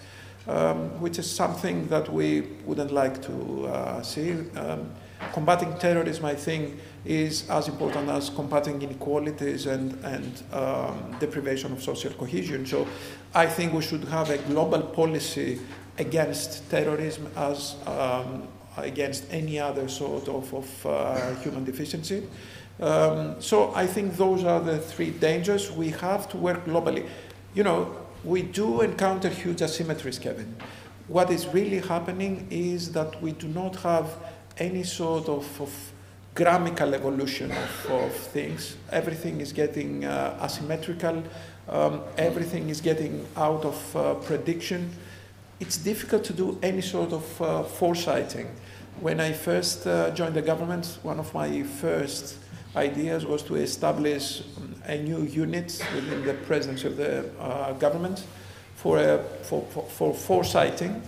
[0.46, 4.32] um, which is something that we wouldn't like to uh, see.
[4.54, 4.90] Um,
[5.32, 11.82] combating terrorism, I think, is as important as combating inequalities and, and um, deprivation of
[11.82, 12.66] social cohesion.
[12.66, 12.86] So
[13.34, 15.58] I think we should have a global policy
[15.98, 22.28] against terrorism as um, against any other sort of, of uh, human deficiency.
[22.80, 25.72] Um, so I think those are the three dangers.
[25.72, 27.06] We have to work globally.
[27.54, 30.56] You know, we do encounter huge asymmetries, Kevin.
[31.08, 34.16] What is really happening is that we do not have
[34.58, 35.72] any sort of, of
[36.34, 38.76] grammatical evolution of, of, things.
[38.90, 41.22] Everything is getting uh, asymmetrical.
[41.68, 44.90] Um, everything is getting out of uh, prediction.
[45.60, 48.48] It's difficult to do any sort of uh, foresighting.
[49.00, 52.36] When I first uh, joined the government, one of my first
[52.76, 54.42] ideas was to establish
[54.84, 58.24] a new unit within the presence of the uh, government
[58.76, 61.00] for, a, for, for, for foresighting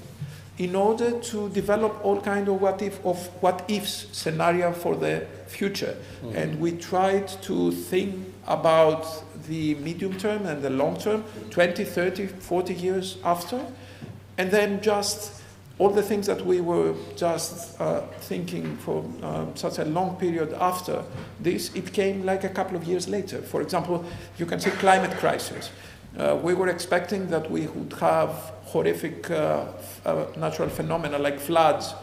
[0.58, 5.24] in order to develop all kind of what if of what ifs scenario for the
[5.46, 6.36] future mm-hmm.
[6.36, 9.06] and we tried to think about
[9.46, 13.64] the medium term and the long term 20 30 40 years after
[14.36, 15.37] and then just
[15.78, 20.52] all the things that we were just uh, thinking for uh, such a long period
[20.54, 21.04] after
[21.40, 23.40] this it came like a couple of years later.
[23.42, 24.04] For example
[24.38, 25.70] you can see climate crisis.
[26.16, 28.30] Uh, we were expecting that we would have
[28.64, 29.66] horrific uh,
[30.04, 31.94] uh, natural phenomena like floods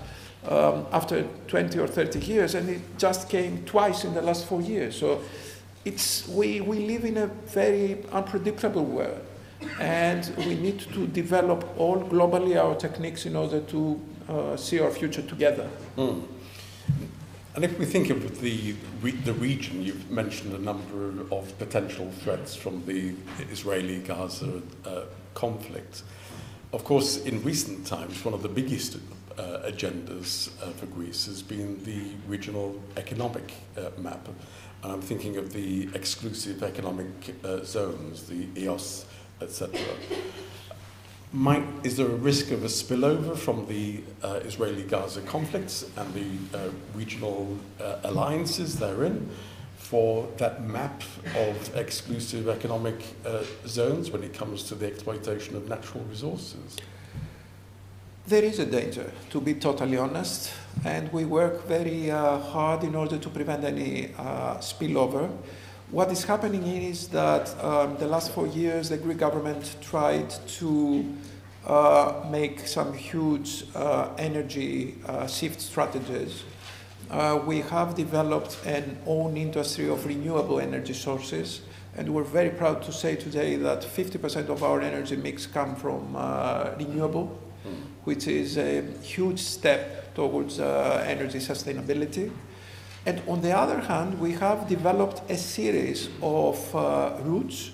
[0.47, 4.61] um, after 20 or 30 years, and it just came twice in the last four
[4.61, 4.95] years.
[4.95, 5.21] So
[5.83, 9.21] it's, we, we live in a very unpredictable world,
[9.79, 13.99] and we need to develop all globally our techniques in order to
[14.29, 15.69] uh, see our future together.
[15.97, 16.23] Mm.
[17.55, 22.53] And if we think of the, the region, you've mentioned a number of potential threats
[22.53, 23.13] from the
[23.49, 26.03] Israeli Gaza uh, conflict.
[26.73, 28.97] Of course, in recent times, one of the biggest
[29.37, 34.27] uh, agendas uh, for Greece has been the regional economic uh, map.
[34.83, 37.07] And I'm thinking of the exclusive economic
[37.43, 39.05] uh, zones, the EOS,
[39.41, 39.79] etc.
[41.33, 46.13] Might, is there a risk of a spillover from the uh, Israeli Gaza conflicts and
[46.13, 49.29] the uh, regional uh, alliances therein
[49.77, 51.03] for that map
[51.35, 52.95] of exclusive economic
[53.25, 56.77] uh, zones when it comes to the exploitation of natural resources?
[58.27, 60.51] There is a danger, to be totally honest,
[60.83, 65.29] and we work very uh, hard in order to prevent any uh, spillover.
[65.91, 71.05] What is happening is that um, the last four years the Greek government tried to
[71.65, 76.43] uh, make some huge uh, energy uh, shift strategies
[77.09, 81.61] uh, we have developed an own industry of renewable energy sources.
[81.97, 86.15] And we're very proud to say today that 50% of our energy mix come from
[86.15, 87.73] uh, renewable, mm.
[88.03, 92.31] which is a huge step towards uh, energy sustainability.
[93.05, 97.71] And on the other hand, we have developed a series of uh, routes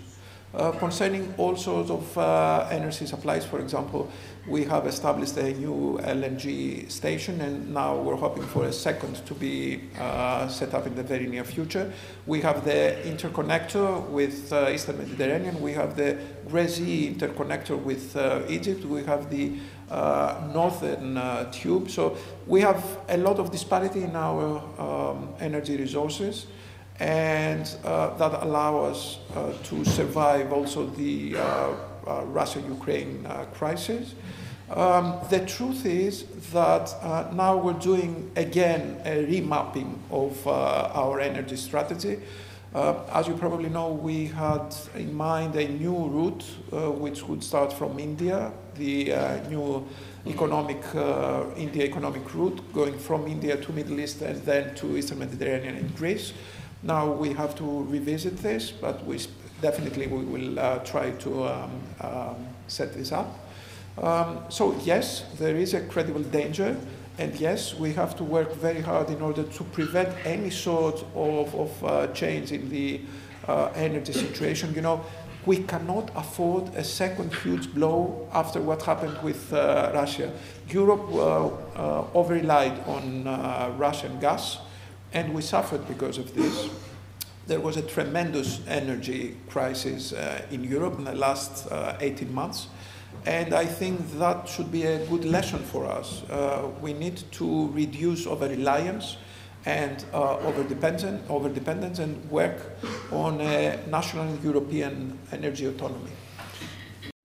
[0.54, 3.46] uh, concerning all sorts of uh, energy supplies.
[3.46, 4.12] For example,
[4.46, 9.34] we have established a new LNG station, and now we're hoping for a second to
[9.34, 11.94] be uh, set up in the very near future.
[12.26, 15.62] We have the interconnector with uh, Eastern Mediterranean.
[15.62, 16.18] We have the
[16.50, 18.84] GREGY interconnector with uh, Egypt.
[18.84, 19.54] We have the
[20.54, 21.90] northern uh, tube.
[21.90, 26.48] So we have a lot of disparity in our um, energy resources,
[27.00, 29.20] and uh, that allow us
[29.64, 31.36] to survive also the
[32.06, 34.16] Russia-Ukraine crisis.
[34.72, 36.24] Um, the truth is
[36.54, 42.20] that uh, now we're doing again a remapping of uh, our energy strategy.
[42.74, 47.74] Uh, as you probably know, we had in mind a new route which would start
[47.74, 49.86] from India the uh, new
[50.26, 55.20] economic uh, India economic route going from India to Middle East and then to Eastern
[55.20, 56.34] Mediterranean and Greece.
[56.84, 59.20] Now we have to revisit this, but we
[59.62, 63.40] definitely we will uh, try to um, um, set this up.
[64.02, 66.76] Um, so yes, there is a credible danger,
[67.18, 71.54] and yes, we have to work very hard in order to prevent any sort of,
[71.56, 73.02] of uh, change in the
[73.48, 74.74] uh, energy situation.
[74.74, 75.06] You know,
[75.46, 80.32] we cannot afford a second huge blow after what happened with uh, Russia.
[80.70, 84.60] Europe uh, uh, over relied on uh, Russian gas,
[85.14, 86.70] and we suffered because of this.
[87.48, 90.14] There was a tremendous energy crisis
[90.52, 92.68] in Europe in the last uh, 18 months.
[93.26, 96.24] And I think that should be a good lesson for us.
[96.82, 99.18] we need to reduce over reliance
[99.66, 102.58] and uh, over dependence and work
[103.12, 106.12] on a national and European energy autonomy.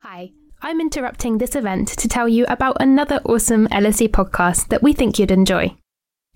[0.02, 0.32] Hi,
[0.62, 5.18] I'm interrupting this event to tell you about another awesome LSE podcast that we think
[5.18, 5.76] you'd enjoy.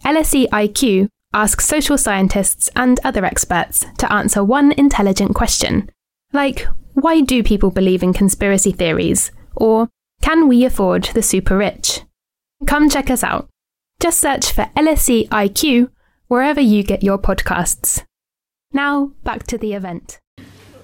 [0.05, 5.91] LSE IQ asks social scientists and other experts to answer one intelligent question,
[6.33, 9.31] like why do people believe in conspiracy theories?
[9.57, 9.89] Or
[10.23, 12.03] can we afford the super rich?
[12.67, 13.49] Come check us out.
[14.01, 15.91] Just search for LSE IQ
[16.29, 18.05] wherever you get your podcasts.
[18.73, 20.21] Now, back to the event.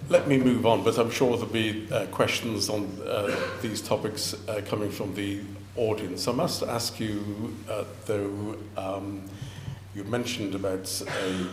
[0.08, 4.34] Let me move on, but I'm sure there'll be uh, questions on uh, these topics
[4.48, 5.40] uh, coming from the
[5.76, 6.28] audience.
[6.28, 9.22] I must ask you, uh, though, um,
[9.94, 11.46] you mentioned about a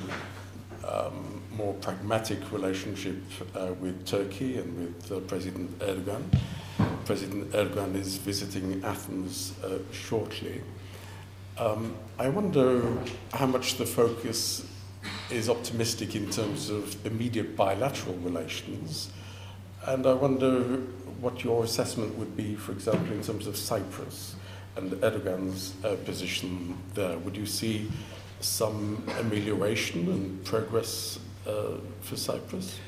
[0.88, 3.22] um, more pragmatic relationship
[3.56, 6.24] uh, with Turkey and with uh, President Erdogan.
[7.06, 9.54] President Erdogan is visiting Athens
[9.92, 10.62] shortly.
[11.58, 12.82] Um, I wonder
[13.34, 14.66] how much the focus
[15.30, 19.12] is optimistic in terms of immediate bilateral relations.
[19.86, 20.62] And I wonder
[21.20, 24.36] what your assessment would be, for example, in terms of Cyprus
[24.76, 27.18] and Erdogan's uh, position there.
[27.20, 27.92] Would you see
[28.40, 32.80] some amelioration and progress uh, for Cyprus?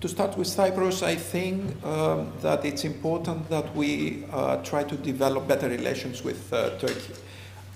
[0.00, 4.94] To start with Cyprus, I think um, that it's important that we uh, try to
[4.94, 7.14] develop better relations with uh, Turkey.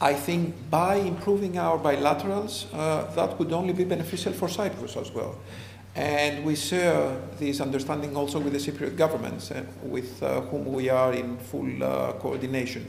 [0.02, 5.10] I think by improving our bilaterals, uh, that would only be beneficial for Cyprus as
[5.12, 5.38] well.
[5.94, 10.90] And we share this understanding also with the Cypriot governments, uh, with uh, whom we
[10.90, 12.86] are in full uh, coordination.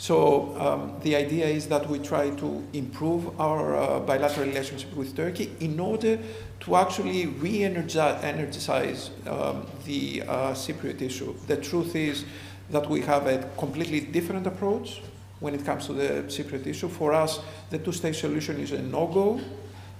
[0.00, 5.14] So um, the idea is that we try to improve our uh, bilateral relationship with
[5.14, 6.18] Turkey in order
[6.60, 11.34] to actually re-energize um, the uh, Cypriot issue.
[11.46, 12.24] The truth is
[12.70, 15.02] that we have a completely different approach
[15.40, 16.88] when it comes to the Cypriot issue.
[16.88, 19.38] For us, the two-state solution is a no-go.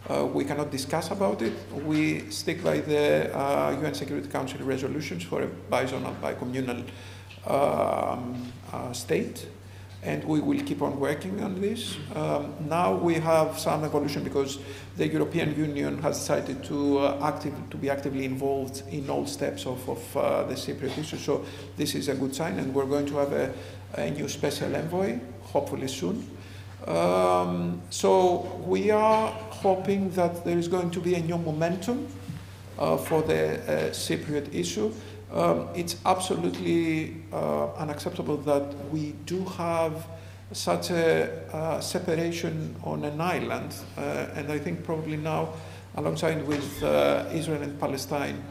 [0.08, 1.52] Uh, we cannot discuss about it.
[1.84, 6.88] We stick by the uh, UN Security Council resolutions for a bizonal, bicommunal
[7.46, 9.46] um, uh, state,
[10.02, 11.96] and we will keep on working on this.
[12.14, 14.58] Um, now we have some evolution because
[14.96, 19.66] the European Union has decided to uh, active, to be actively involved in all steps
[19.66, 21.18] of, of uh, the Cypriot issue.
[21.18, 21.44] So
[21.76, 23.52] this is a good sign, and we're going to have a
[23.94, 26.28] a new special envoy, hopefully soon.
[26.86, 32.06] Um, so we are hoping that there is going to be a new momentum
[32.78, 34.92] uh, for the uh, Cypriot issue.
[35.32, 40.06] Um, it's absolutely uh, unacceptable that we do have
[40.52, 45.50] such a uh, separation on an island, uh, and I think probably now,
[45.94, 48.42] alongside with uh, Israel and Palestine,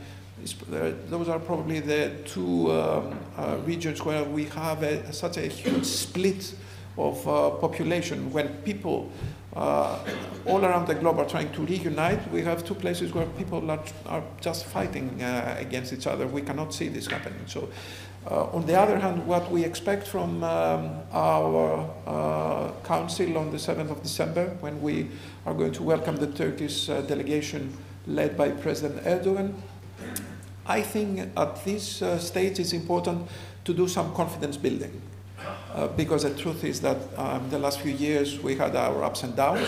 [0.70, 5.84] those are probably the two um, uh, regions where we have a, such a huge
[5.84, 6.56] split
[6.98, 8.32] of uh, population.
[8.32, 9.12] When people
[9.56, 9.98] uh,
[10.46, 13.84] all around the globe are trying to reunite, we have two places where people are,
[14.06, 16.28] are just fighting uh, against each other.
[16.28, 17.42] We cannot see this happening.
[17.48, 17.70] So,
[18.30, 23.58] uh, on the other hand, what we expect from um, our uh, council on the
[23.58, 25.08] 7th of December, when we
[25.46, 27.76] are going to welcome the Turkish uh, delegation
[28.06, 29.54] led by President Erdogan,
[30.66, 33.28] I think at this uh, stage it's important
[33.66, 35.02] to do some confidence building.
[35.74, 39.24] Uh, because the truth is that um, the last few years we had our ups
[39.24, 39.68] and downs.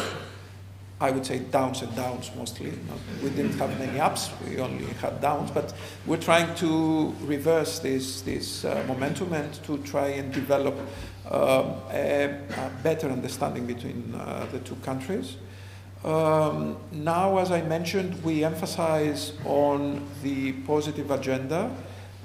[1.00, 2.74] I would say downs and downs mostly.
[3.24, 5.74] We didn't have many ups, we only had downs, but
[6.06, 10.76] we're trying to reverse this, this uh, momentum and to try and develop
[11.32, 15.38] um, a, a, better understanding between uh, the two countries.
[16.04, 21.72] Um, now, as I mentioned, we emphasize on the positive agenda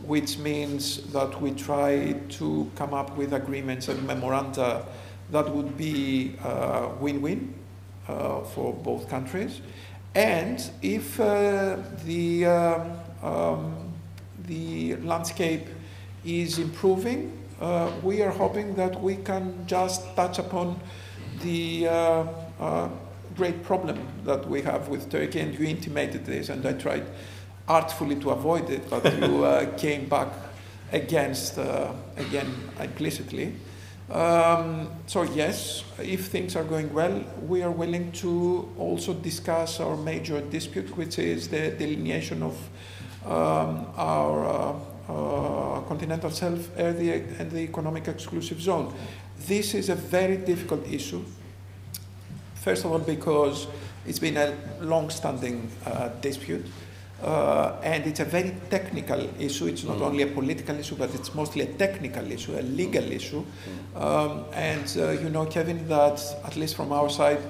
[0.07, 4.87] which means that we try to come up with agreements and memoranda
[5.31, 7.53] that would be uh, win-win
[8.09, 9.61] uh, for both countries.
[10.15, 12.93] And if uh, the, um,
[13.23, 13.93] um,
[14.47, 15.67] the landscape
[16.25, 20.81] is improving, uh, we are hoping that we can just touch upon
[21.43, 21.87] the
[23.37, 27.05] great problem that we have with Turkey, and you intimated this, and I tried
[27.69, 30.29] artfully to avoid it, but you uh, came back
[30.93, 33.55] against, uh, again, implicitly.
[34.11, 39.97] Um, so yes, if things are going well, we are willing to also discuss our
[39.97, 42.57] major dispute, which is the delineation of
[43.25, 48.95] um, our uh, uh, continental shelf area and the economic exclusive zone.
[49.47, 51.25] This is a very difficult issue.
[52.55, 53.67] First of all, because
[54.07, 56.65] it's been a long-standing uh, dispute.
[57.23, 59.67] Uh, and it's a very technical issue.
[59.67, 60.03] It's not mm.
[60.03, 63.43] only a political issue, but it's mostly a technical issue, a legal issue.
[63.43, 64.01] Mm.
[64.01, 67.41] Um, and uh, you know, Kevin, that at least from our side,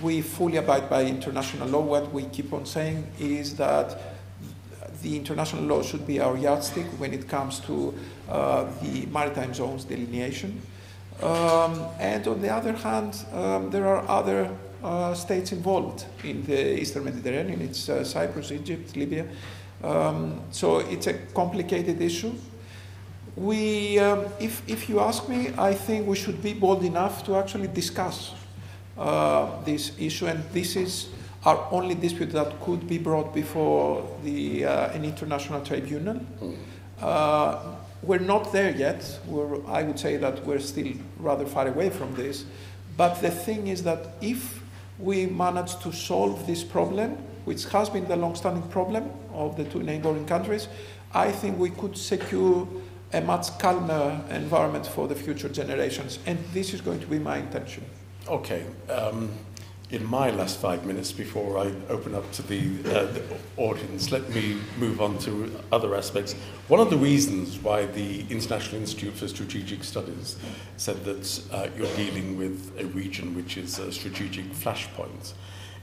[0.00, 1.80] we fully abide by international law.
[1.80, 3.98] What we keep on saying is that
[5.02, 7.94] the international law should be our yardstick when it comes to
[8.28, 10.60] uh, the maritime zones delineation.
[11.22, 14.50] Um, and on the other hand, um, there are other
[15.14, 17.60] states involved in the Eastern Mediterranean.
[17.62, 19.26] It's uh, Cyprus, Egypt, Libya.
[19.82, 22.32] Um, so it's a complicated issue.
[23.36, 27.36] We, um, if, if you ask me, I think we should be bold enough to
[27.36, 28.32] actually discuss
[28.96, 31.08] uh, this issue, and this is
[31.44, 36.20] our only dispute that could be brought before the, uh, an international tribunal.
[37.00, 37.58] Uh,
[38.02, 39.20] we're not there yet.
[39.26, 42.44] We're, I would say that we're still rather far away from this.
[42.96, 44.62] But the thing is that if
[44.98, 47.12] we managed to solve this problem,
[47.44, 50.68] which has been the long-standing problem of the two neighboring countries,
[51.12, 52.68] I think we could secure
[53.12, 56.18] a much calmer environment for the future generations.
[56.26, 57.84] And this is going to be my intention.
[58.28, 58.64] Okay.
[58.90, 59.30] Um,
[59.90, 63.22] in my last five minutes before I open up to the, uh, the,
[63.56, 66.34] audience, let me move on to other aspects.
[66.66, 70.36] One of the reasons why the International Institute for Strategic Studies
[70.76, 75.34] said that uh, you're dealing with a region which is a strategic flashpoint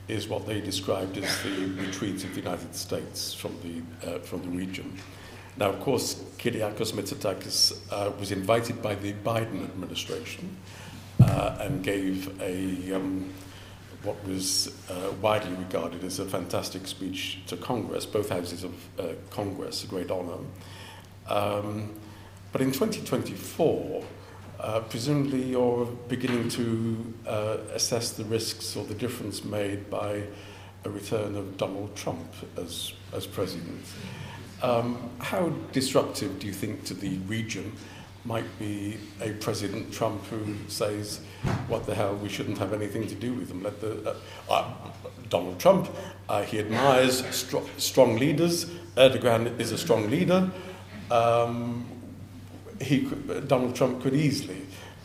[0.10, 4.42] is what they described as the retreat of the United States from the, uh, from
[4.42, 4.98] the region.
[5.56, 10.58] Now, of course, Kyriakos Mitsotakis uh, was invited by the Biden administration
[11.22, 13.34] uh, and gave a um,
[14.04, 19.14] what was uh, widely regarded as a fantastic speech to Congress, both houses of uh,
[19.30, 20.40] Congress, a great honour.
[21.28, 21.94] Um,
[22.52, 24.04] but in 2024,
[24.60, 30.24] uh, presumably you're beginning to uh, assess the risks or the difference made by
[30.86, 32.28] a return of Donald Trump
[32.58, 33.86] as, as president.
[34.62, 37.74] Um, how disruptive do you think to the region
[38.26, 41.20] might be a President Trump who says,
[41.68, 42.16] "What the hell?
[42.16, 44.16] We shouldn't have anything to do with them." Let the uh,
[44.50, 44.74] uh,
[45.30, 45.90] Donald Trump,
[46.30, 48.66] uh, he admires str- strong leaders.
[48.96, 50.52] Erdogan is a strong leader.
[51.12, 51.86] Um,
[52.82, 54.62] he could, Donald Trump could easily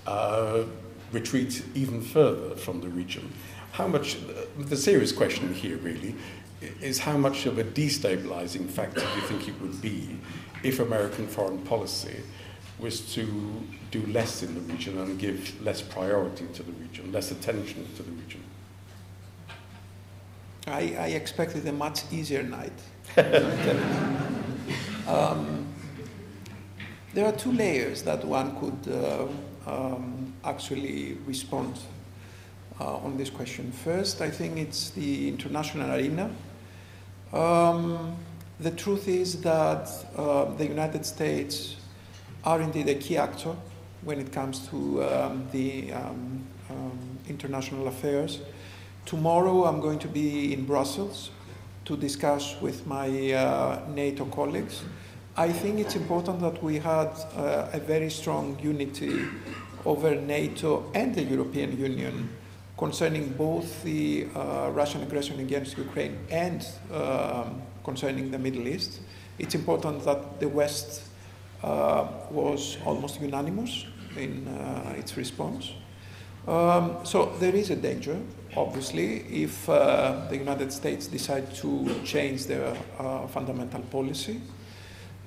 [0.07, 0.65] uh,
[1.13, 3.33] retreat even further from the region.
[3.73, 4.17] How much?
[4.59, 6.15] The serious question here really
[6.81, 10.19] is how much of a destabilizing factor do you think it would be
[10.63, 12.17] if American foreign policy
[12.81, 13.27] was to
[13.91, 18.03] do less in the region and give less priority to the region, less attention to
[18.03, 18.43] the region.
[20.67, 22.73] I, I expected a much easier night.
[25.09, 25.67] um,
[27.15, 29.27] there are two layers that one could uh,
[29.67, 31.79] um, actually respond
[32.81, 33.73] uh, on this question.
[33.73, 36.31] First, I think it's the international arena.
[37.33, 38.17] Um,
[38.61, 41.78] the truth is that uh, the United States
[42.45, 43.55] are indeed a key actor
[44.03, 48.41] when it comes to um, the um, um, international affairs.
[49.07, 51.31] Tomorrow I'm going to be in Brussels
[51.85, 54.83] to discuss with my uh, NATO colleagues.
[55.37, 59.25] I think it's important that we had uh, a very strong unity
[59.85, 62.29] over NATO and the European Union
[62.77, 69.01] concerning both the uh, Russian aggression against Ukraine and um, concerning the Middle East.
[69.39, 71.08] It's important that the West
[71.63, 73.87] was almost unanimous
[74.17, 75.73] in uh, its response.
[76.47, 78.19] Um, so there is a danger,
[78.57, 84.41] obviously, if uh, the United States decide to change their uh, fundamental policy.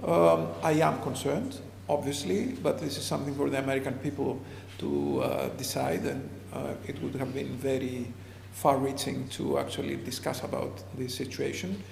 [0.03, 4.41] Um, I am concerned, obviously, but this is something for the American people
[4.79, 8.07] to uh, decide, and uh, it would have been very
[8.53, 11.83] far-reaching to actually discuss about this situation.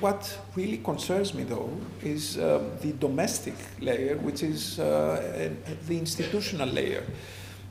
[0.00, 1.70] What really concerns me, though,
[2.02, 5.50] is um, the domestic layer, which is uh,
[5.86, 7.04] the institutional layer.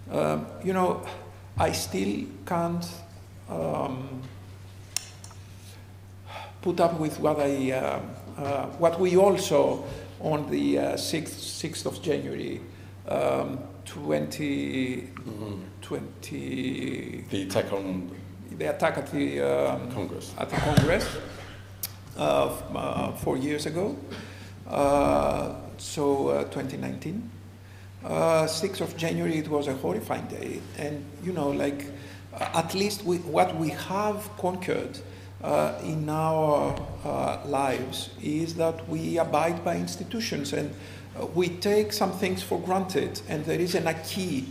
[0.10, 1.06] Um, you know,
[1.58, 2.86] I still can't
[3.50, 4.22] um,
[6.62, 8.00] put up with what I, uh,
[8.38, 9.84] uh, what we all saw
[10.20, 12.62] on the uh, 6th, 6th of January,
[13.08, 15.54] um, 20, mm-hmm.
[15.82, 18.10] 20, The attack on
[18.58, 20.34] the attack at the um, Congress.
[20.38, 21.33] At the Congress, uh, uh,
[22.16, 23.98] four years ago.
[24.68, 27.30] Uh, so 2019.
[28.04, 30.60] Uh, 6th of January, it was a horrifying day.
[30.78, 31.86] And, you know, like,
[32.34, 35.00] uh, at least we, what we have conquered
[35.42, 40.74] uh, in our uh, lives is that we abide by institutions and
[41.20, 43.22] uh, we take some things for granted.
[43.30, 44.48] And there is an acquis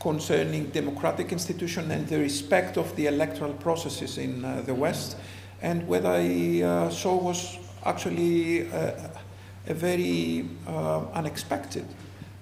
[0.00, 5.16] concerning democratic institutions and the respect of the electoral processes in uh, the West.
[5.62, 11.86] And what I saw was actually a very unexpected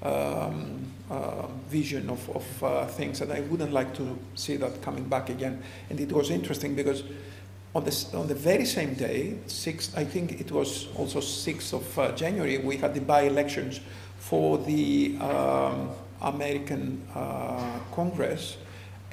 [0.03, 5.05] um, uh, vision of, of uh, things, and I wouldn't like to see that coming
[5.05, 5.63] back again.
[5.91, 7.03] And it was interesting because
[7.75, 11.99] on the, on the very same day, 6th, I think it was also 6th of
[11.99, 13.81] uh, January, we had the by-elections
[14.19, 15.91] for the um,
[16.21, 18.57] American uh, Congress,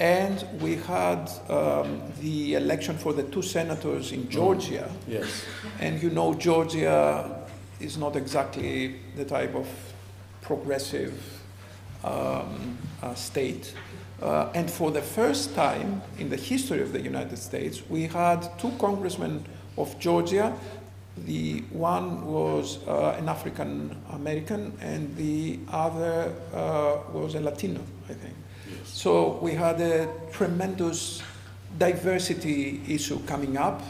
[0.02, 4.90] and we had um, the election for the two senators in Georgia.
[4.90, 5.12] Mm.
[5.12, 5.44] Yes.
[5.78, 7.46] And you know, Georgia
[7.78, 9.68] is not exactly the type of
[10.40, 11.14] progressive
[12.02, 13.74] um, uh, state.
[14.20, 18.40] Uh, and for the first time in the history of the United States, we had
[18.58, 19.44] two congressmen
[19.78, 20.52] of Georgia.
[21.16, 28.14] The one was uh, an African American, and the other uh, was a Latino, I
[28.14, 28.34] think.
[28.84, 31.22] So we had a tremendous
[31.78, 33.82] diversity issue coming up.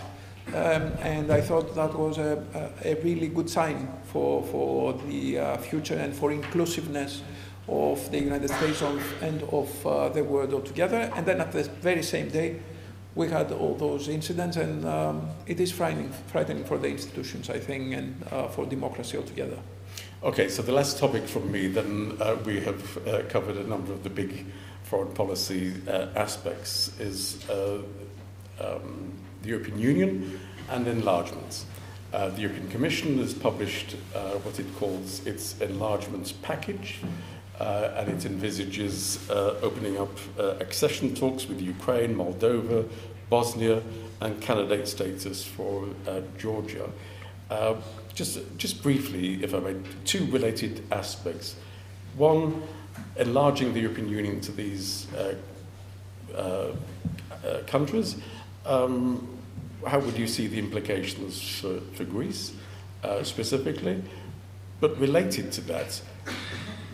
[0.48, 2.44] Um, and I thought that was a,
[2.84, 7.22] a, a, really good sign for, for the uh, future and for inclusiveness
[7.68, 11.10] of the United States of, and of uh, the world altogether.
[11.14, 12.58] And then at the very same day,
[13.14, 17.58] we had all those incidents, and um, it is frightening, frightening for the institutions, I
[17.58, 19.58] think, and uh, for democracy altogether.
[20.24, 23.92] Okay, so the last topic from me, then uh, we have uh, covered a number
[23.92, 24.46] of the big
[24.92, 27.48] foreign policy uh, aspects, is
[28.60, 30.38] um, the European Union
[30.68, 31.64] and enlargements.
[32.12, 37.00] Uh, the European Commission has published uh, what it calls its enlargements package,
[37.58, 42.86] uh, and it envisages uh, opening up uh, accession talks with Ukraine, Moldova,
[43.30, 43.80] Bosnia,
[44.20, 46.90] and candidate status for uh, Georgia.
[48.12, 51.56] just, just briefly, if I may, two related aspects.
[52.18, 52.62] One,
[53.16, 55.06] enlarging the European Union to these
[57.66, 58.16] countries,
[58.66, 59.28] um,
[59.86, 62.52] how would you see the implications for, for Greece
[63.02, 64.02] uh, specifically?
[64.80, 66.00] But related to that,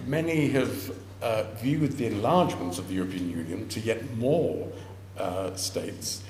[0.06, 0.92] many have
[1.22, 4.68] uh, viewed the enlargement of the European Union to yet more
[5.18, 6.22] uh, states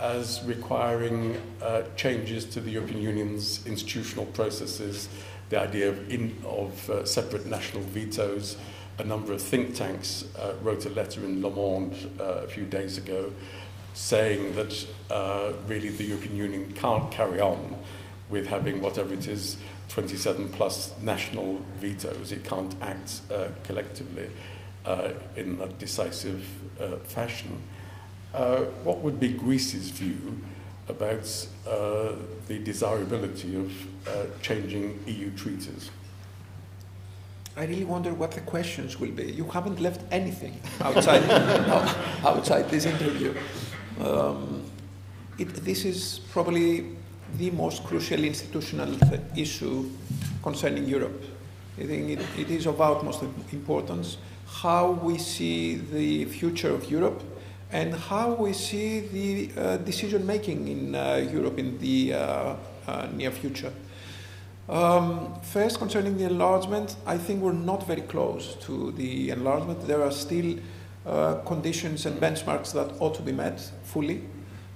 [0.00, 5.08] as requiring uh, changes to the European Union's institutional processes,
[5.50, 8.56] the idea of, in, of uh, separate national vetoes.
[8.98, 12.96] A number of think tanks uh, wrote a letter in Le Monde a few days
[12.96, 13.32] ago
[13.94, 17.76] saying that uh, really the European Union can't carry on
[18.28, 19.56] with having whatever it is
[19.88, 22.32] 27 plus national vetoes.
[22.32, 24.28] It can't act uh, collectively
[24.84, 26.46] uh, in a decisive
[26.80, 27.62] uh, fashion.
[28.32, 30.38] Uh, what would be Greece's view
[30.88, 32.12] about uh,
[32.48, 33.72] the desirability of
[34.42, 35.90] changing EU treaties?
[37.56, 39.30] I really wonder what the questions will be.
[39.30, 41.22] You haven't left anything outside,
[42.24, 43.34] outside this interview.
[44.00, 44.64] Um,
[45.38, 46.96] it, this is probably
[47.38, 48.96] the most crucial institutional
[49.36, 49.88] issue
[50.42, 51.22] concerning Europe.
[51.78, 57.22] I think it, it is of utmost importance how we see the future of Europe
[57.70, 62.54] and how we see the uh, decision making in uh, Europe in the uh,
[62.86, 63.72] uh, near future.
[64.68, 69.86] Um, first, concerning the enlargement, I think we're not very close to the enlargement.
[69.86, 70.58] There are still
[71.04, 74.22] uh, conditions and benchmarks that ought to be met fully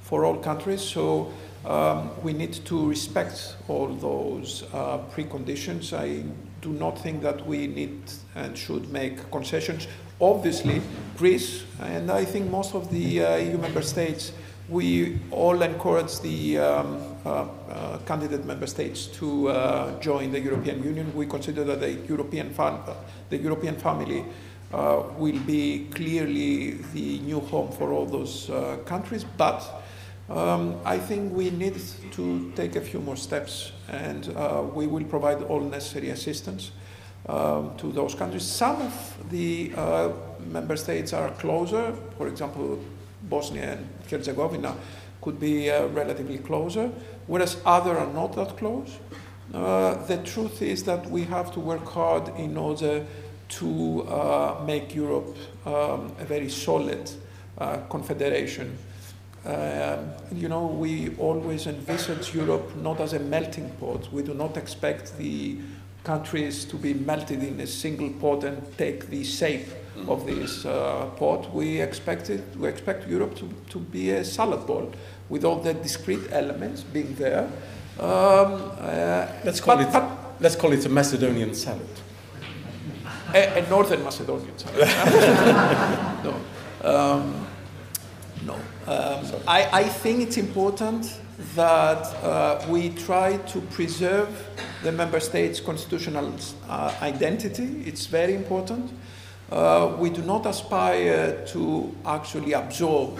[0.03, 0.82] for all countries.
[0.82, 1.32] So
[1.64, 5.97] um, we need to respect all those uh, preconditions.
[5.97, 6.22] I
[6.61, 7.99] do not think that we need
[8.34, 9.89] and should make concessions.
[10.20, 10.82] Obviously,
[11.16, 14.32] Greece, and I think most of the uh, EU member states,
[14.69, 20.83] we all encourage the um, uh, uh, candidate member states to uh, join the European
[20.83, 21.12] Union.
[21.14, 22.81] We consider that the European, fam-
[23.31, 24.25] the European family
[24.73, 29.83] uh, will be clearly the new home for all those uh, countries, but
[30.29, 31.81] um, I think we need
[32.12, 36.73] to take a few more steps, and uh, we will provide all necessary assistance
[37.27, 38.43] um, to those countries.
[38.43, 40.11] Some of the uh,
[40.47, 42.79] member states are closer, for example,
[43.23, 44.77] Bosnia and Herzegovina
[45.21, 46.91] could be uh, relatively closer,
[47.27, 48.99] whereas others are not that close.
[49.53, 53.05] Uh, the truth is that we have to work hard in order
[53.49, 57.11] to uh, make Europe um, a very solid
[57.57, 58.77] uh, confederation
[59.45, 64.12] um, you know, we always envisage Europe not as a melting pot.
[64.12, 65.57] We do not expect the
[66.05, 69.68] countries to be melted in a single pot and take the shape
[70.07, 71.53] of this uh, pot.
[71.53, 72.44] We expect it.
[72.57, 74.92] We expect Europe to, to be a salad bowl
[75.28, 77.51] with all the discrete elements being there.
[77.99, 79.92] Um, uh, let's call but, it.
[79.92, 81.88] But, let's call it a Macedonian salad.
[83.34, 84.88] A, a northern Macedonian salad.
[86.24, 86.34] no.
[86.88, 87.46] Um,
[88.46, 88.55] no.
[88.86, 91.20] Um, I, I, think it's important
[91.55, 94.28] that uh, we try to preserve
[94.82, 96.32] the member states' constitutional
[96.68, 97.82] uh, identity.
[97.86, 98.91] It's very important.
[99.51, 103.18] Uh, we do not aspire to actually absorb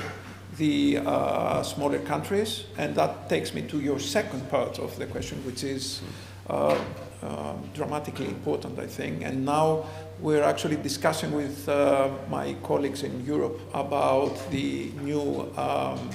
[0.57, 5.39] the uh, smaller countries, and that takes me to your second part of the question,
[5.47, 6.03] which is
[6.51, 6.77] uh,
[7.23, 9.23] uh, dramatically important, I think.
[9.23, 9.87] And now
[10.21, 16.11] we're actually discussing with uh, my colleagues in Europe about the new um,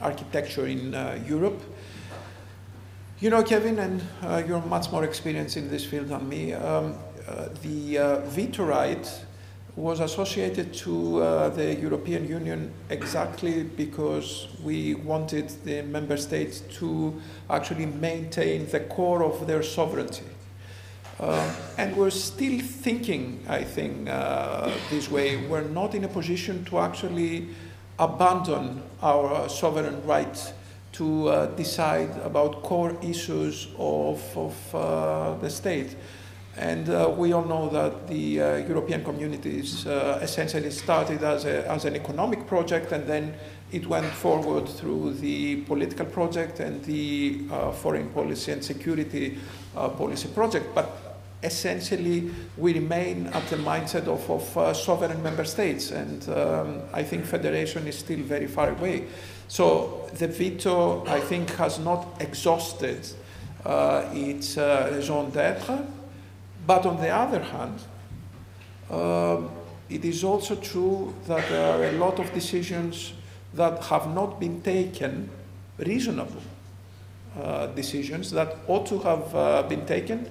[0.00, 1.60] architecture in uh, Europe.
[3.20, 6.52] You know, Kevin, and uh, you're much more experienced in this field than me.
[6.52, 6.94] Um,
[7.26, 9.06] uh, the uh, veto right
[9.78, 17.20] was associated to uh, the European Union exactly because we wanted the member states to
[17.48, 20.24] actually maintain the core of their sovereignty.
[21.20, 25.36] Uh, and we're still thinking, I think, uh, this way.
[25.48, 27.48] We're not in a position to actually
[27.98, 30.52] abandon our sovereign rights
[30.92, 35.96] to uh, decide about core issues of, of uh, the state.
[36.56, 41.84] And uh, we all know that the uh, European communities essentially started as, a, as
[41.84, 43.34] an economic project and then
[43.70, 47.38] it went forward through the political project and the
[47.74, 49.38] foreign policy and security
[49.74, 50.74] policy project.
[50.74, 51.07] But
[51.42, 57.02] essentially we remain at the mindset of, of uh, sovereign member states, and um, I
[57.02, 59.04] think federation is still very far away.
[59.46, 63.06] So the veto, I think, has not exhausted
[63.64, 65.86] uh, its uh, raison d'être,
[66.66, 67.80] but on the other hand,
[68.90, 69.50] um,
[69.88, 73.14] it is also true that there are a lot of decisions
[73.54, 75.30] that have not been taken,
[75.78, 76.42] reasonable
[77.40, 80.28] uh, decisions that ought to have uh, been taken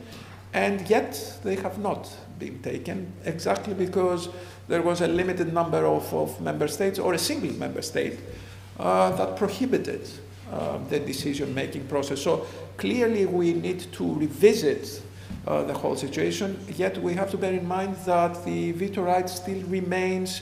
[0.53, 4.29] and yet they have not been taken exactly because
[4.67, 8.19] there was a limited number of, of member states or a single member state
[8.79, 10.07] uh, that prohibited
[10.51, 12.21] uh, the decision making process.
[12.21, 12.45] So
[12.77, 15.01] clearly, we need to revisit
[15.47, 19.29] uh, the whole situation, yet, we have to bear in mind that the veto right
[19.29, 20.41] still remains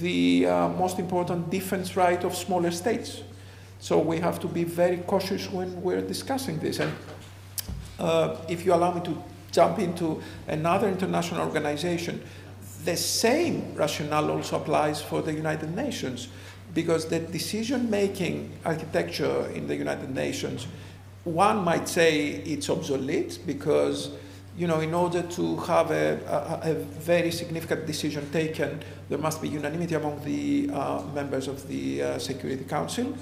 [0.00, 3.22] the uh, most important defense right of smaller states.
[3.80, 6.78] So we have to be very cautious when we're discussing this.
[6.78, 6.92] And
[7.98, 9.22] uh, if you allow me to
[9.54, 12.20] jump into another international organization,
[12.84, 16.28] the same rationale also applies for the United Nations
[16.74, 20.66] because the decision making architecture in the United Nations,
[21.22, 24.10] one might say it's obsolete because
[24.56, 26.14] you know, in order to have a,
[26.62, 31.66] a, a, very significant decision taken, there must be unanimity among the uh, members of
[31.66, 33.16] the uh, Security Council.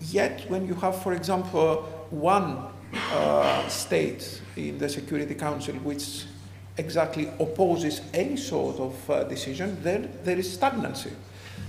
[0.00, 2.58] Yet, when you have, for example, one
[2.94, 6.24] uh, state in the Security Council which
[6.76, 11.12] exactly opposes any sort of uh, decision, then there is stagnancy.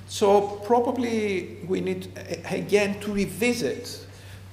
[0.08, 2.08] So probably we need
[2.50, 4.06] again to revisit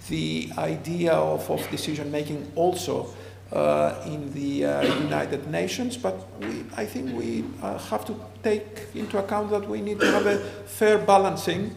[0.08, 3.14] the idea of, of decision making also
[3.52, 8.88] uh, in the uh, United Nations, but we, I think we uh, have to take
[8.94, 11.74] into account that we need to have a fair balancing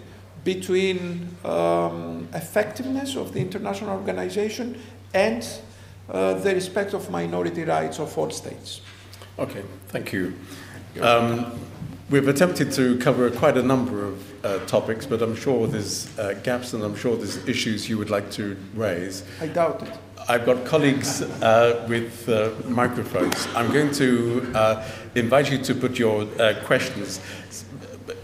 [0.53, 4.67] between um, effectiveness of the international organization
[5.13, 5.41] and
[6.09, 8.81] uh, the respect of minority rights of all states.
[9.37, 10.33] Okay, thank you.
[11.01, 11.59] Um,
[12.09, 16.33] we've attempted to cover quite a number of uh, topics, but I'm sure there's uh,
[16.41, 19.23] gaps and I'm sure there's issues you would like to raise.
[19.39, 19.93] I doubt it.
[20.27, 23.47] I've got colleagues uh, with uh, microphones.
[23.55, 27.19] I'm going to uh, invite you to put your uh, questions.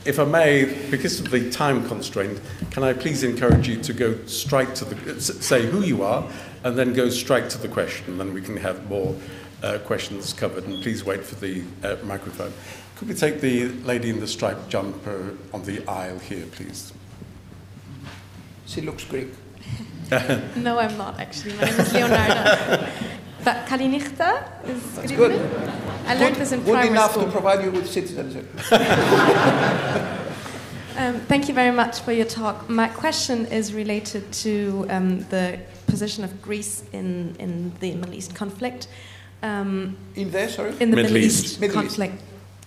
[0.05, 2.39] If I may, because of the time constraint,
[2.69, 6.29] can I please encourage you to go straight to the say who you are,
[6.63, 8.11] and then go straight to the question.
[8.11, 9.15] and Then we can have more
[9.63, 10.65] uh, questions covered.
[10.65, 12.53] And please wait for the uh, microphone.
[12.97, 16.93] Could we take the lady in the striped jumper on the aisle here, please?
[18.67, 19.29] She looks Greek.
[20.55, 21.53] no, I'm not actually.
[21.53, 22.87] My name is Leonardo.
[23.43, 25.31] but Kalinichta is That's good.
[25.31, 25.84] good.
[26.05, 27.25] I learned good, this in good primary enough school.
[27.25, 28.47] to provide you with citizenship.
[30.97, 32.69] Um, thank you very much for your talk.
[32.69, 38.33] My question is related to um, the position of Greece in, in the Middle East
[38.33, 38.87] conflict.
[39.43, 40.69] Um, in there, sorry?
[40.79, 41.45] In the Middle Middle, East.
[41.45, 41.97] East, Middle East.
[41.97, 42.23] conflict.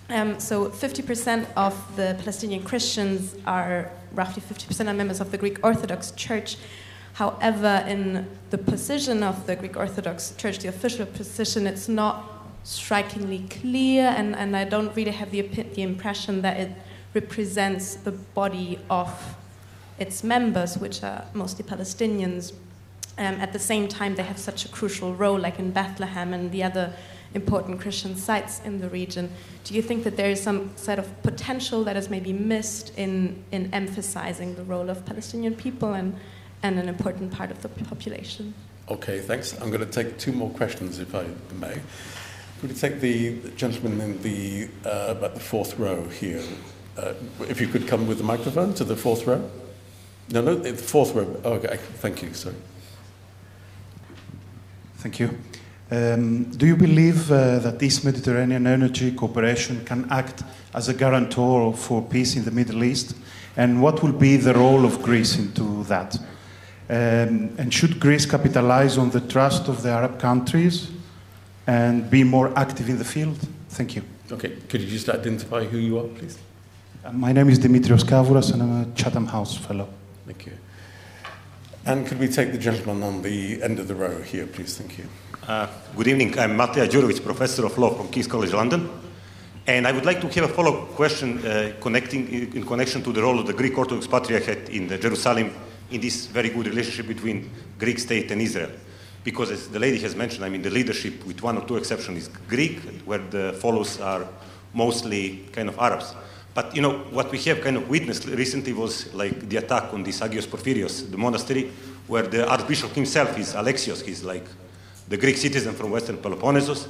[0.09, 5.57] Um, so 50% of the Palestinian Christians are roughly 50% are members of the Greek
[5.63, 6.57] Orthodox Church.
[7.13, 12.38] However, in the position of the Greek Orthodox Church, the official position, it's not
[12.69, 16.71] strikingly clear, and, and I don't really have the, the impression that it
[17.15, 19.35] represents the body of
[19.97, 22.53] its members, which are mostly Palestinians.
[23.17, 26.51] Um, at the same time, they have such a crucial role, like in Bethlehem and
[26.51, 26.93] the other
[27.33, 29.31] important Christian sites in the region.
[29.63, 33.43] Do you think that there is some sort of potential that is maybe missed in,
[33.51, 36.15] in emphasizing the role of Palestinian people and,
[36.61, 38.53] and an important part of the population?
[38.89, 39.59] Okay, thanks.
[39.59, 41.25] I'm going to take two more questions, if I
[41.59, 41.79] may.
[42.59, 46.43] Could you take the gentleman in the uh, about the fourth row here?
[46.97, 47.13] Uh,
[47.47, 49.49] if you could come with the microphone to the fourth row.
[50.29, 51.39] No, no, the fourth row.
[51.45, 52.33] Oh, okay, thank you.
[52.33, 52.55] Sorry.
[54.97, 55.37] Thank you.
[55.89, 60.43] Um, do you believe uh, that East Mediterranean Energy Cooperation can act
[60.73, 63.15] as a guarantor for peace in the Middle East?
[63.55, 66.17] And what will be the role of Greece into that?
[66.89, 70.91] Um, and should Greece capitalize on the trust of the Arab countries
[71.69, 73.37] and be more active in the field?
[73.69, 74.01] Thank you.
[74.31, 76.39] Okay, could you just identify who you are, please?
[77.05, 79.87] Uh, my name is Dimitrios Kavouras and I'm a Chatham House Fellow.
[80.25, 80.53] Thank you.
[81.85, 84.77] And could we take the gentleman on the end of the row here, please?
[84.79, 85.05] Thank you.
[85.47, 86.37] Uh, good evening.
[86.39, 88.89] I'm Matija Djurovic, Professor of Law from King's College London.
[89.67, 93.21] And I would like to have a follow-up question uh, connecting, in connection to the
[93.21, 95.53] role of the Greek Orthodox Patriarchate in the Jerusalem
[95.91, 98.71] in this very good relationship between Greek state and Israel.
[99.23, 102.23] Because as the lady has mentioned, I mean, the leadership, with one or two exceptions,
[102.23, 104.27] is Greek, where the followers are
[104.73, 106.15] mostly kind of Arabs.
[106.53, 110.03] But you know what we have kind of witnessed recently was like the attack on
[110.03, 111.71] this Agios Porphyrios, the monastery,
[112.07, 114.03] where the archbishop himself is Alexios.
[114.03, 114.45] He's like
[115.07, 116.87] the Greek citizen from Western Peloponnesus.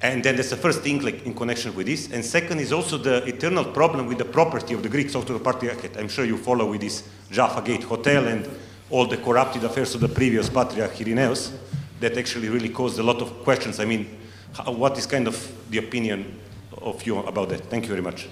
[0.00, 2.10] And then that's the first thing like in connection with this.
[2.12, 5.96] And second is also the eternal problem with the property of the Greek Orthodox Patriarchate.
[5.96, 8.48] I'm sure you follow with this Jaffa Gate Hotel and
[8.94, 11.52] all the corrupted affairs of the previous Patriarch Irenaeus
[11.98, 13.80] that actually really caused a lot of questions.
[13.80, 14.06] I mean,
[14.52, 15.36] how, what is kind of
[15.68, 16.40] the opinion
[16.80, 17.62] of you about that?
[17.62, 18.28] Thank you very much.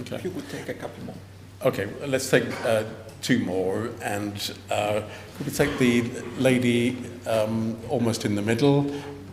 [0.00, 0.14] Okay.
[0.14, 1.16] If you could take a couple more.
[1.64, 2.84] Okay, let's take uh,
[3.20, 3.90] two more.
[4.00, 4.34] And
[4.70, 5.02] uh,
[5.36, 6.02] could we take the
[6.38, 8.86] lady um, almost in the middle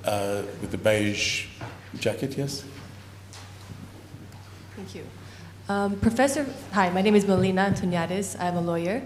[0.05, 1.45] uh, with the beige
[1.99, 2.35] jacket?
[2.35, 2.63] Yes.
[4.75, 5.03] Thank you.
[5.69, 8.35] Um, Professor, hi, my name is Melina Antoniadis.
[8.39, 9.03] I'm a lawyer.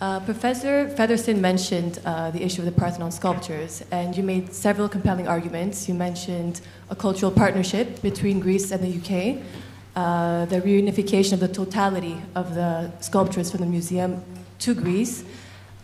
[0.00, 4.88] Uh, Professor Featherstone mentioned uh, the issue of the Parthenon sculptures, and you made several
[4.88, 5.90] compelling arguments.
[5.90, 9.42] You mentioned a cultural partnership between Greece and the UK,
[9.96, 14.24] uh, the reunification of the totality of the sculptures from the museum
[14.60, 15.22] to Greece,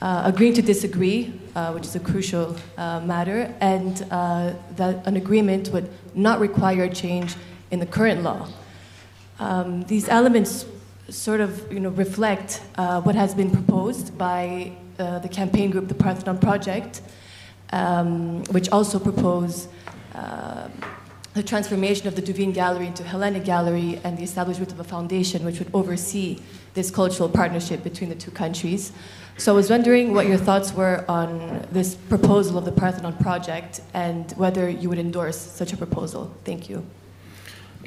[0.00, 3.98] uh, agreeing to disagree, uh, which is a crucial uh, matter, and
[4.78, 7.34] that an agreement would not require a change
[7.70, 8.48] in the current law.
[9.38, 10.64] Um, these elements
[11.08, 15.88] sort of you know, reflect uh, what has been proposed by uh, the campaign group,
[15.88, 17.02] the Parthenon Project,
[17.72, 19.68] um, which also propose
[20.14, 20.68] uh,
[21.34, 25.44] the transformation of the Duveen Gallery into Hellenic Gallery and the establishment of a foundation
[25.44, 26.38] which would oversee
[26.72, 28.92] this cultural partnership between the two countries.
[29.36, 33.82] So I was wondering what your thoughts were on this proposal of the Parthenon Project
[33.92, 36.34] and whether you would endorse such a proposal.
[36.44, 36.86] Thank you.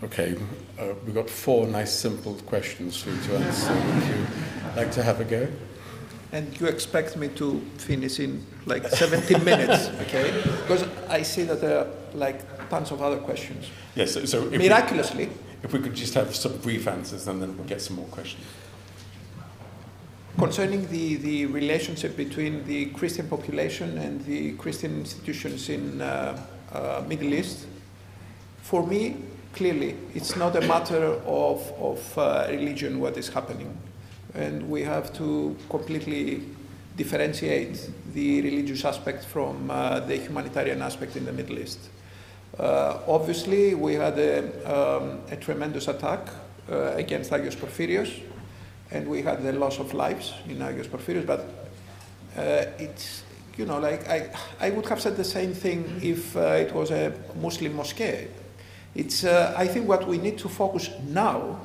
[0.01, 0.35] Okay,
[0.79, 3.73] uh, we've got four nice, simple questions for you to answer.
[3.73, 4.25] Would you
[4.75, 5.47] like to have a go?
[6.31, 10.31] and you expect me to finish in like 17 minutes, okay?
[10.61, 13.67] Because I see that there are like tons of other questions.
[13.95, 15.33] Yes, so, so if Miraculously, We,
[15.63, 18.45] if we could just have some brief answers and then we'll get some more questions.
[20.37, 26.39] concerning the, the relationship between the Christian population and the Christian institutions in uh,
[26.71, 27.65] uh, Middle East,
[28.61, 29.17] for me,
[29.53, 33.77] clearly, it's not a matter of, of uh, religion what is happening.
[34.33, 36.43] And we have to completely
[36.95, 41.79] differentiate the religious aspect from uh, the humanitarian aspect in the Middle East.
[42.57, 46.27] Uh, obviously, we had a, um, a tremendous attack
[46.69, 48.21] uh, against Agios Porphyrios,
[48.91, 51.39] and we had the loss of lives in Agios Porphyrios, but
[52.37, 53.23] uh, it's,
[53.57, 56.91] you know, like I, I would have said the same thing if uh, it was
[56.91, 58.27] a Muslim mosque.
[58.99, 61.57] It's, uh, I think what we need to focus now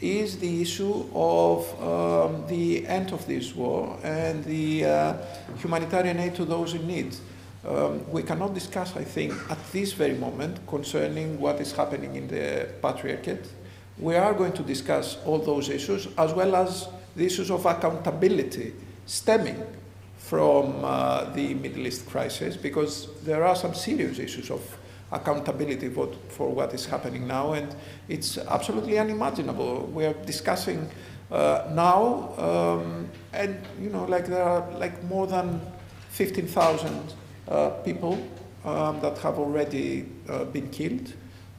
[0.00, 5.14] is the issue of um, the end of this war and the uh,
[5.58, 7.14] humanitarian aid to those in need.
[7.68, 12.28] Um, we cannot discuss, I think, at this very moment concerning what is happening in
[12.28, 13.46] the Patriarchate.
[13.98, 18.72] We are going to discuss all those issues as well as the issues of accountability
[19.04, 19.62] stemming
[20.16, 24.78] from uh, the Middle East crisis because there are some serious issues of
[25.12, 27.74] accountability for, what is happening now, and
[28.08, 29.86] it's absolutely unimaginable.
[29.92, 30.88] We are discussing
[31.30, 35.60] uh, now, um, and you know, like there are like more than
[36.10, 37.14] 15,000
[37.48, 38.18] uh, people
[38.64, 41.12] um, that have already uh, been killed.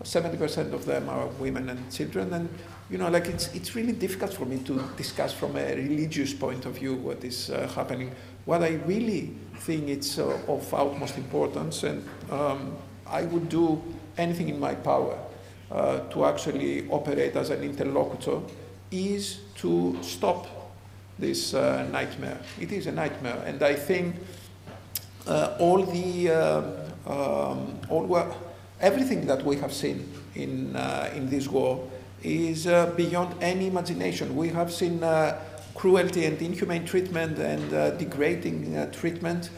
[0.03, 2.49] 70% of them are women and children, and
[2.89, 6.65] you know, like it's it's really difficult for me to discuss from a religious point
[6.65, 8.11] of view what is uh, happening.
[8.45, 12.75] What I really think it's uh, of utmost importance, and um,
[13.11, 13.81] I would do
[14.17, 15.17] anything in my power
[15.71, 18.39] uh, to actually operate as an interlocutor
[18.91, 20.47] is to stop
[21.17, 22.39] this uh, nightmare.
[22.59, 24.15] It is a nightmare, and I think
[25.27, 26.29] uh, all the
[27.05, 28.33] um, all
[28.79, 31.87] everything that we have seen in uh, in this war
[32.23, 34.35] is uh, beyond any imagination.
[34.35, 35.39] We have seen uh,
[35.75, 39.49] cruelty and inhumane treatment and degrading treatment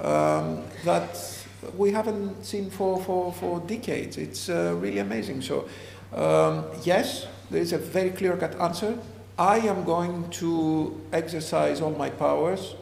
[0.00, 1.41] um, that
[1.76, 4.18] we haven't seen for, for, for decades.
[4.18, 5.42] It's uh, really amazing.
[5.42, 5.68] So,
[6.14, 8.98] um, yes, there is a very clear cut answer.
[9.38, 12.74] I am going to exercise all my powers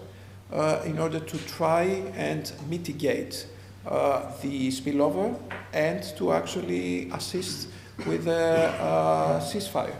[0.52, 1.84] uh, in order to try
[2.16, 3.46] and mitigate
[3.86, 5.38] uh, the spillover
[5.72, 7.68] and to actually assist
[8.06, 9.94] with a uh, ceasefire.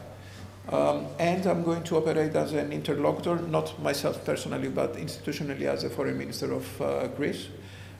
[0.69, 5.85] Um, and I'm going to operate as an interlocutor, not myself personally, but institutionally as
[5.85, 7.49] a foreign minister of uh, Greece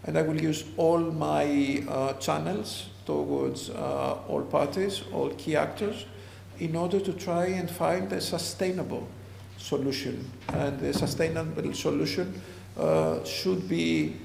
[0.05, 6.07] and I will use all my uh, channels towards uh, all parties, all key actors,
[6.59, 9.07] in order to try and find a sustainable
[9.57, 10.31] solution.
[10.49, 12.41] And the sustainable solution
[12.79, 14.17] uh, should be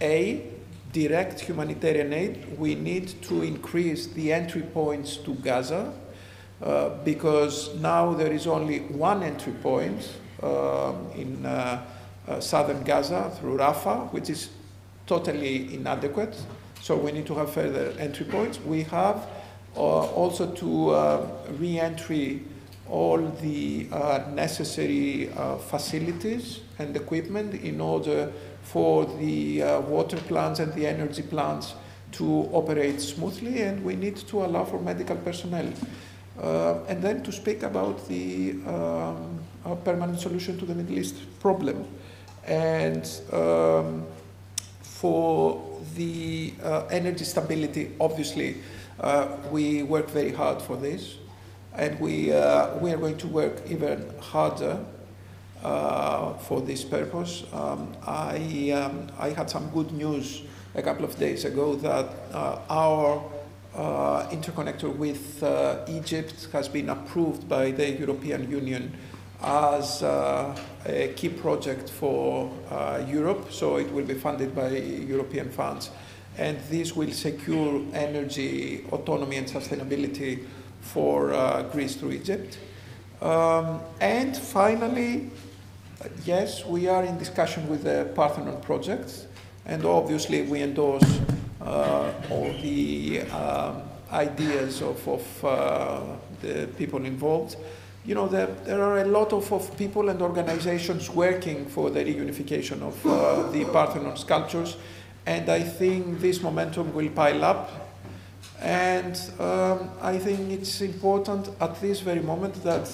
[0.00, 0.46] A,
[0.92, 2.58] direct humanitarian aid.
[2.58, 5.92] We need to increase the entry points to Gaza
[6.62, 10.08] uh, because now there is only one entry point
[10.42, 11.84] um, in uh,
[12.26, 14.50] uh, southern Gaza through Rafah, which is
[15.08, 16.36] totally inadequate.
[16.80, 18.60] So we need to have further entry points.
[18.60, 19.26] We have
[19.76, 21.26] uh, also to uh,
[21.58, 22.42] re-entry
[22.88, 28.32] all the uh, necessary uh, facilities and equipment in order
[28.62, 31.74] for the uh, water plants and the energy plants
[32.12, 35.70] to operate smoothly, and we need to allow for medical personnel.
[36.40, 39.40] Uh, and then to speak about the um,
[39.84, 41.84] permanent solution to the Middle East problem.
[42.46, 44.06] And um,
[44.98, 45.62] for
[45.94, 48.56] the uh, energy stability, obviously,
[48.98, 51.18] uh, we work very hard for this,
[51.74, 54.84] and we, uh, we are going to work even harder
[55.62, 57.44] uh, for this purpose.
[57.52, 60.42] Um, I, um, I had some good news
[60.74, 63.22] a couple of days ago that uh, our
[63.76, 65.44] uh, interconnector with
[65.88, 68.92] Egypt has been approved by the European Union
[69.42, 75.48] as uh, a key project for uh, Europe, so it will be funded by European
[75.50, 75.90] funds.
[76.36, 80.44] And this will secure energy autonomy and sustainability
[80.80, 82.58] for uh, Greece through Egypt.
[83.20, 85.30] Um, and finally,
[86.24, 89.26] yes, we are in discussion with the Parthenon project,
[89.66, 91.20] and obviously we endorse
[91.60, 93.82] uh, all the um,
[94.12, 96.00] ideas of, of uh,
[96.40, 97.56] the people involved
[98.08, 102.02] you know, there, there are a lot of, of people and organizations working for the
[102.02, 104.78] reunification of uh, the Parthenon sculptures,
[105.26, 107.70] and I think this momentum will pile up.
[108.62, 112.88] And um, I think it's important at this very moment that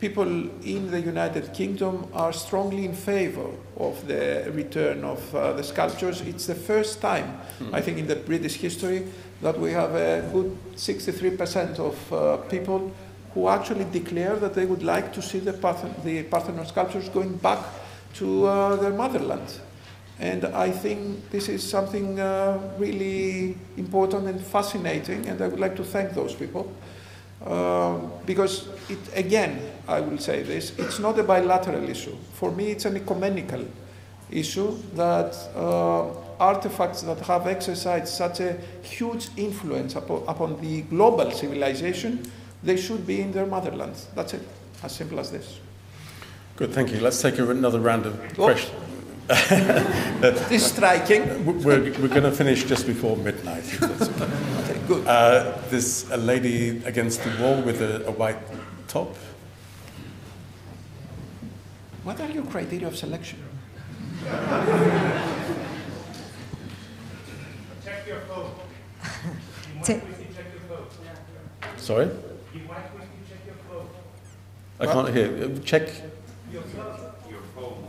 [0.00, 0.26] people
[0.64, 6.22] in the United Kingdom are strongly in favor of the return of uh, the sculptures.
[6.22, 7.38] It's the first time,
[7.72, 9.06] I think, in the British history
[9.42, 12.90] that we have a good 63% of uh, people
[13.34, 17.36] who actually declare that they would like to see the, Parthen- the Parthenon sculptures going
[17.36, 17.58] back
[18.14, 19.60] to uh, their motherland.
[20.20, 25.74] And I think this is something uh, really important and fascinating, and I would like
[25.76, 26.72] to thank those people.
[27.44, 32.16] Um, because it, again, I will say this, it's not a bilateral issue.
[32.34, 33.66] For me, it's an ecumenical
[34.30, 36.08] issue that uh,
[36.38, 42.30] artifacts that have exercised such a huge influence upon, upon the global civilization,
[42.64, 43.94] they should be in their motherland.
[44.14, 44.42] That's it,
[44.82, 45.60] as simple as this.
[46.56, 47.00] Good, thank you.
[47.00, 48.44] Let's take another round of Oh.
[48.44, 48.80] questions.
[50.20, 51.22] This is striking.
[51.46, 53.64] We're, we're going to finish just before midnight.
[53.82, 54.04] okay.
[54.64, 55.06] Okay, good.
[55.06, 58.38] Uh, there's a lady against the wall with a, a white
[58.88, 59.14] top.
[62.02, 63.38] What are your criteria of selection?
[67.84, 68.50] Check your phone.
[69.76, 70.02] You check
[70.52, 70.86] your phone.
[71.78, 72.08] Sorry?
[74.80, 75.28] I can't hear.
[75.44, 75.88] Uh, Check.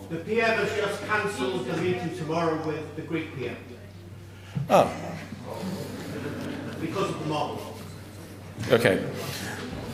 [0.09, 3.57] The PM has just cancelled the meeting tomorrow with the Greek PM
[4.69, 4.87] Ah,
[6.79, 7.59] because of the model.
[8.71, 9.03] okay.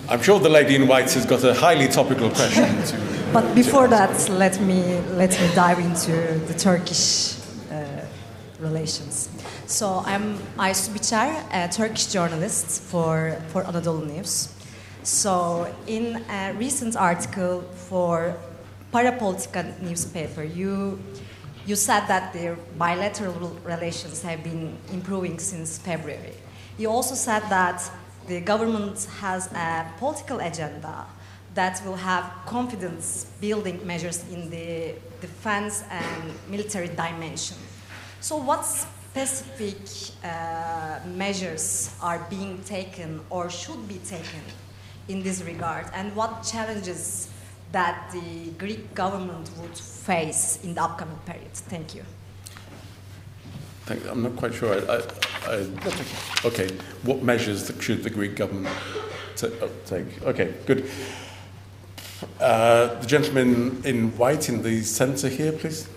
[0.09, 2.97] I'm sure the lady in white has got a highly topical question to.
[3.33, 6.11] But before that, let me let me dive into
[6.47, 7.37] the Turkish
[7.71, 8.05] uh,
[8.59, 9.29] relations.
[9.67, 14.49] So I'm Aysu Biçer, a Turkish journalist for for Anadolu News.
[15.03, 18.35] So in a recent article for
[18.93, 20.99] Parapolitika newspaper, you
[21.65, 26.33] you said that the bilateral relations have been improving since February.
[26.77, 27.81] You also said that
[28.27, 31.05] the government has a political agenda
[31.53, 37.57] that will have confidence building measures in the defense and military dimension.
[38.19, 39.77] So, what specific
[40.23, 44.41] uh, measures are being taken or should be taken
[45.07, 47.29] in this regard, and what challenges
[47.71, 51.53] that the Greek government would face in the upcoming period?
[51.53, 52.03] Thank you.
[53.85, 54.73] Thank, I'm not quite sure.
[54.89, 55.01] I, I,
[55.47, 55.67] I,
[56.45, 56.69] okay.
[57.03, 58.75] What measures should the Greek government
[59.35, 60.21] ta- oh, take?
[60.23, 60.89] Okay, good.
[62.39, 65.87] Uh, the gentleman in white in the centre here, please.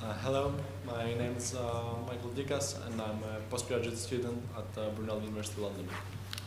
[0.00, 0.54] Uh, hello,
[0.86, 5.60] my name is uh, Michael Dikas and I'm a postgraduate student at uh, Brunel University
[5.60, 5.86] London.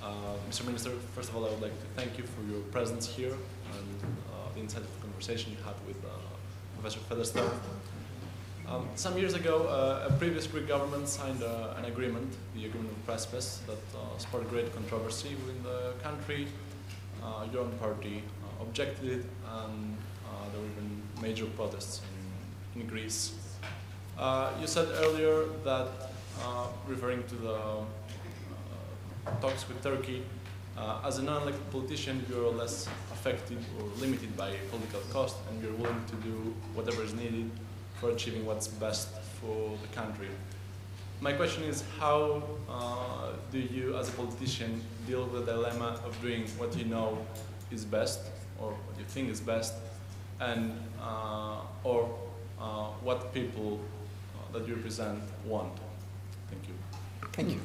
[0.01, 0.65] Uh, Mr.
[0.65, 3.35] Minister, first of all, I would like to thank you for your presence here
[3.75, 6.09] and uh, the insightful conversation you had with uh,
[6.73, 7.51] Professor Featherstone.
[8.67, 9.67] Um, some years ago,
[10.09, 13.83] a previous Greek government signed an agreement, the Agreement of Prespes, that
[14.17, 16.47] sparked great controversy within the country.
[17.53, 18.23] Your own party
[18.59, 19.25] objected it,
[19.59, 19.95] and
[20.51, 22.01] there were even major protests
[22.73, 23.35] in, in Greece.
[24.17, 25.87] Uh, you said earlier that,
[26.87, 30.23] referring to the uh, talks with Turkey,
[30.77, 35.73] uh, as a non-elected politician, you're less affected or limited by political cost, and you're
[35.73, 37.49] willing to do whatever is needed
[37.99, 39.07] for achieving what's best
[39.39, 40.27] for the country.
[41.21, 46.21] My question is, how uh, do you, as a politician, deal with the dilemma of
[46.21, 47.25] doing what you know
[47.71, 48.19] is best,
[48.59, 49.73] or what you think is best,
[50.41, 52.13] and uh, or
[52.59, 53.79] uh, what people
[54.35, 55.71] uh, that you represent want?
[56.49, 56.73] Thank you.
[57.33, 57.55] Thank you.
[57.55, 57.59] You,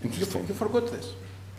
[0.00, 0.06] for,
[0.38, 0.46] Interesting.
[0.48, 1.12] you forgot this.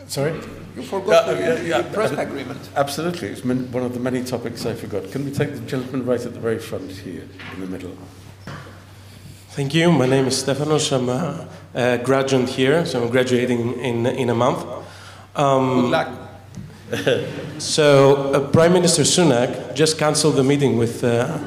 [0.06, 0.32] Sorry?
[0.76, 1.82] You forgot Yeah, the, yeah, yeah.
[1.82, 2.70] the press agreement.
[2.76, 3.28] Absolutely.
[3.28, 5.10] It's min- one of the many topics I forgot.
[5.10, 7.96] Can we take the gentleman right at the very front here, in the middle?
[9.50, 9.90] Thank you.
[9.92, 10.92] My name is Stefanos.
[10.92, 14.64] I'm a, a graduate here, so I'm graduating in, in a month.
[15.36, 16.08] Um, Good luck.
[17.58, 21.38] So, uh, Prime Minister Sunak just cancelled the meeting with uh,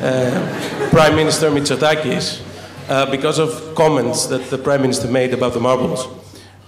[0.00, 2.40] uh, Prime Minister Mitsotakis
[2.88, 6.06] uh, because of comments that the Prime Minister made about the marbles.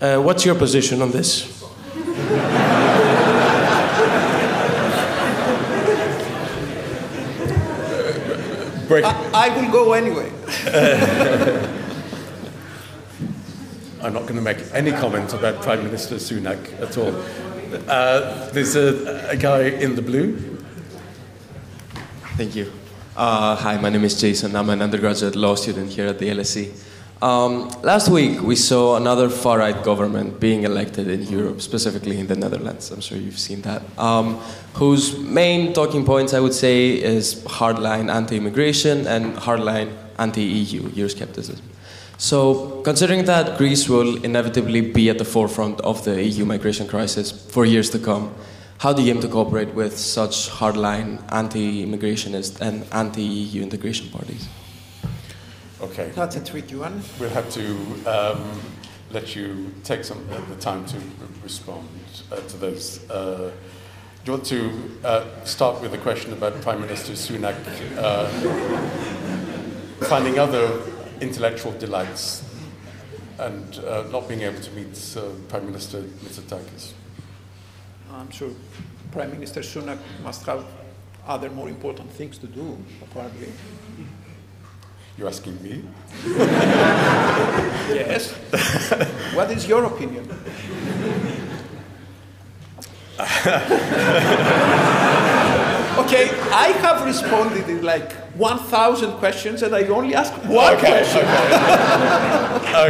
[0.00, 1.62] Uh, what's your position on this?
[8.90, 10.30] I, I will go anyway.
[14.02, 17.14] I'm not going to make any comment about Prime Minister Sunak at all.
[17.88, 20.36] Uh, there's a, a guy in the blue.
[22.36, 22.70] Thank you.
[23.16, 24.56] Uh, hi, my name is Jason.
[24.56, 26.72] I'm an undergraduate law student here at the LSE.
[27.22, 32.26] Um, last week, we saw another far right government being elected in Europe, specifically in
[32.26, 32.90] the Netherlands.
[32.90, 33.82] I'm sure you've seen that.
[33.96, 34.34] Um,
[34.74, 41.60] whose main talking points, I would say, is hardline anti immigration and hardline anti-EU Euroscepticism.
[42.18, 47.30] So, considering that Greece will inevitably be at the forefront of the EU migration crisis
[47.30, 48.34] for years to come,
[48.84, 54.46] how do you aim to cooperate with such hardline anti-immigrationist and anti-EU integration parties?
[55.80, 56.12] Okay.
[56.14, 57.00] That's a tricky one.
[57.18, 57.64] We'll have to
[58.04, 58.60] um,
[59.10, 60.98] let you take some uh, the time to
[61.42, 61.88] respond
[62.30, 63.08] uh, to those.
[63.08, 63.52] Uh,
[64.22, 67.56] do you want to uh, start with the question about Prime Minister Sunak
[67.96, 68.28] uh,
[70.08, 70.82] finding other
[71.22, 72.44] intellectual delights
[73.38, 75.16] and uh, not being able to meet
[75.48, 76.92] Prime Minister Mitsotakis?
[78.20, 78.50] I'm sure
[79.12, 80.64] Prime Minister Sunak must have
[81.26, 83.52] other more important things to do, apparently.
[85.16, 85.84] You're asking me?
[87.94, 88.32] yes.
[89.34, 90.24] what is your opinion?
[95.98, 101.24] okay, I have responded in like 1,000 questions and I only ask one okay, question.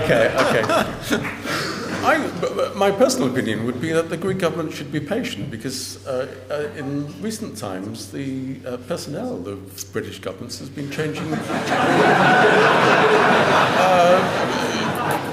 [0.03, 0.65] Okay, okay.
[0.73, 1.74] okay.
[2.05, 6.29] I, my personal opinion would be that the Greek government should be patient because uh,
[6.51, 11.41] uh, in recent times the uh, personnel of British governments has been changing uh,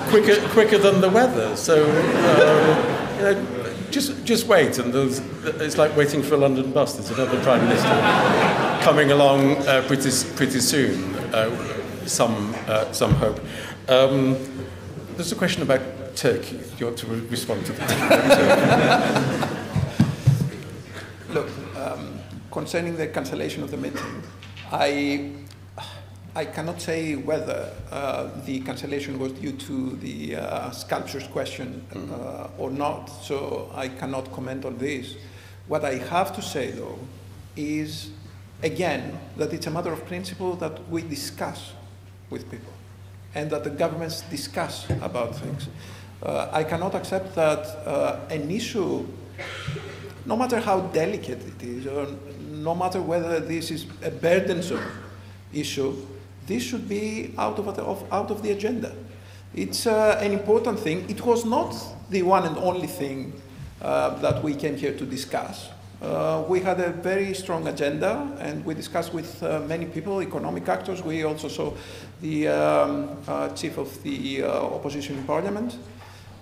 [0.09, 1.57] quicker, quicker than the weather.
[1.57, 3.45] So, uh, you know,
[3.91, 6.93] just, just wait, and it's like waiting for a London bus.
[6.93, 7.89] There's another Prime Minister
[8.81, 11.13] coming along uh, pretty, pretty soon,
[12.07, 12.55] some,
[12.93, 13.41] some hope.
[13.89, 14.37] Um,
[15.17, 15.81] there's a question about
[16.15, 16.57] Turkey.
[16.57, 19.57] Do you want to re- respond to that?
[21.29, 22.19] Look, um,
[22.51, 24.23] concerning the cancellation of the meeting,
[24.71, 25.31] I,
[26.35, 32.47] I cannot say whether uh, the cancellation was due to the uh, sculptures question uh,
[32.57, 35.15] or not, so I cannot comment on this.
[35.67, 36.99] What I have to say, though,
[37.55, 38.11] is
[38.63, 41.71] again that it's a matter of principle that we discuss
[42.29, 42.73] with people
[43.35, 45.67] and that the governments discuss about things.
[46.23, 49.07] Uh, I cannot accept that uh, an issue,
[50.25, 52.07] no matter how delicate it is, or
[52.51, 54.85] no matter whether this is a burdensome
[55.51, 55.95] issue,
[56.45, 58.93] this should be out of, of out of the agenda.
[59.55, 61.09] It's uh, an important thing.
[61.09, 61.75] It was not
[62.09, 63.33] the one and only thing
[63.81, 65.69] uh, that we came here to discuss.
[66.01, 70.67] Uh, we had a very strong agenda and we discussed with uh, many people, economic
[70.69, 71.01] actors.
[71.03, 71.73] We also saw
[72.21, 73.17] the um,
[73.55, 75.77] chief of the opposition in parliament.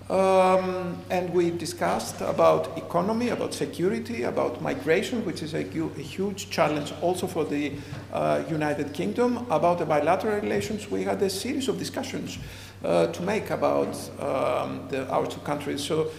[0.09, 6.49] Um, and we discussed about economy, about security, about migration, which is a, a huge
[6.49, 7.73] challenge also for the
[8.11, 10.89] uh, United Kingdom, about the bilateral relations.
[10.89, 12.39] We had a series of discussions
[12.83, 15.83] uh, to make about um, the, our two countries.
[15.83, 16.09] So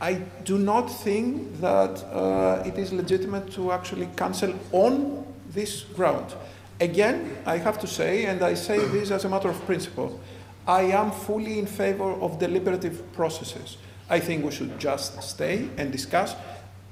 [0.00, 6.34] I do not think that uh, it is legitimate to actually cancel on this ground.
[6.80, 10.20] Again, I have to say, and I say this as a matter of principle,
[10.66, 13.76] I am fully in favor of deliberative processes.
[14.10, 16.34] I think we should just stay and discuss.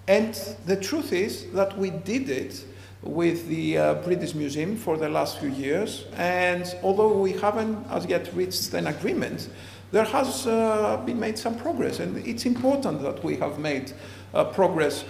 [0.06, 0.34] And
[0.66, 2.64] the truth is that we did it
[3.02, 6.04] with the uh, British Museum for the last few years.
[6.16, 9.48] And although we haven't as yet reached an agreement,
[9.92, 12.00] there has uh, been made some progress.
[12.00, 13.92] And it's important that we have made
[14.32, 15.04] uh, progress.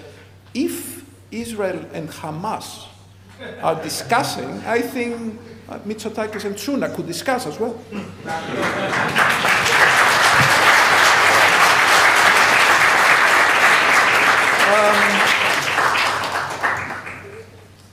[0.54, 2.86] If Israel and Hamas
[3.62, 5.38] are discussing, I think
[5.68, 7.78] uh, Mitsotakis and Sunak could discuss as well.
[14.74, 15.30] Um,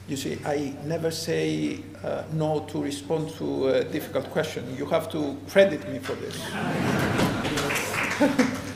[0.07, 4.75] you see, I never say uh, no to respond to a difficult question.
[4.77, 6.35] You have to credit me for this.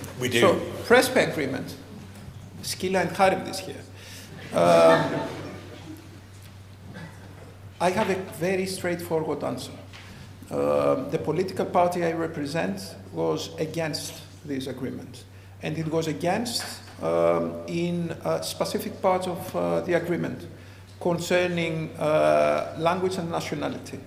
[0.20, 0.39] we do.
[0.39, 0.56] So,
[0.88, 1.76] Prespa agreement.
[2.62, 3.82] Scylla and Charybdis here.
[4.54, 5.12] Um,
[7.80, 9.74] I have a very straightforward answer.
[10.50, 15.26] Uh, the political party I represent was against this agreement,
[15.62, 16.64] and it was against
[17.04, 20.47] um, in uh, specific parts of uh, the agreement
[21.02, 24.00] concerning uh, language and nationality.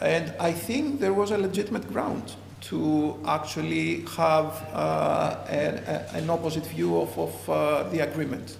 [0.00, 5.76] And I think there was a legitimate ground to actually have uh, an,
[6.14, 8.56] an, opposite view of, of the agreement.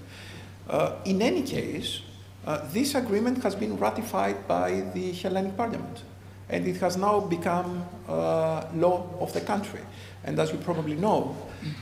[1.05, 2.03] in any case,
[2.47, 6.02] uh, this agreement has been ratified by the Hellenic Parliament,
[6.48, 9.81] and it has now become uh, law of the country.
[10.24, 11.36] And as you probably know,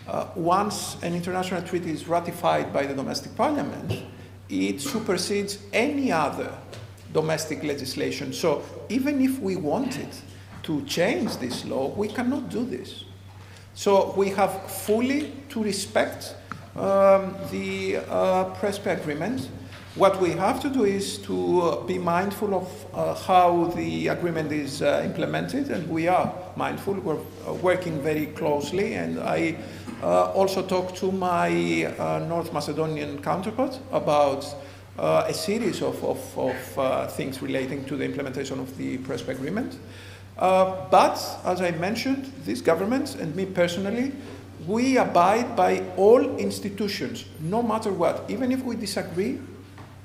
[0.06, 4.02] uh, once an international treaty is ratified by the domestic parliament,
[4.48, 6.52] it supersedes any other
[7.12, 8.32] domestic legislation.
[8.32, 10.08] So even if we wanted
[10.64, 13.04] to change this law, we cannot do this.
[13.74, 16.34] So we have fully to respect
[16.76, 19.48] um, the uh, Prespa agreement
[20.00, 24.50] What we have to do is to uh, be mindful of uh, how the agreement
[24.50, 26.94] is uh, implemented, and we are mindful.
[26.94, 29.58] We're uh, working very closely, and I
[30.02, 34.46] uh, also talked to my uh, North Macedonian counterpart about
[34.96, 39.76] a series of, of, of things relating to the implementation of the Prespa agreement.
[40.38, 44.12] but, as I mentioned, this government and me personally,
[44.66, 48.24] we abide by all institutions, no matter what.
[48.30, 49.38] Even if we disagree,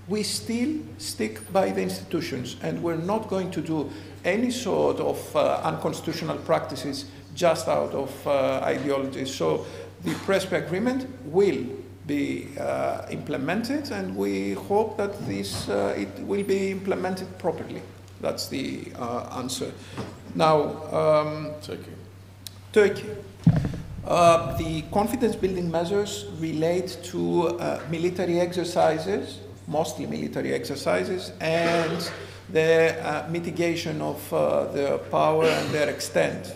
[0.08, 3.90] we still stick by the institutions and we're not going to do
[4.24, 9.26] any sort of uh, unconstitutional practices just out of uh, ideology.
[9.26, 9.66] So
[10.04, 11.66] the Prespa agreement will
[12.06, 17.82] be uh, implemented and we hope that this uh, it will be implemented properly.
[18.22, 19.72] That's the uh, answer.
[20.36, 21.92] Now, um, Turkey.
[22.72, 23.10] Turkey.
[24.06, 27.58] Uh, the confidence building measures relate to
[27.90, 32.12] military exercises mostly military exercises, and
[32.52, 36.54] the uh, mitigation of uh, their power and their extent.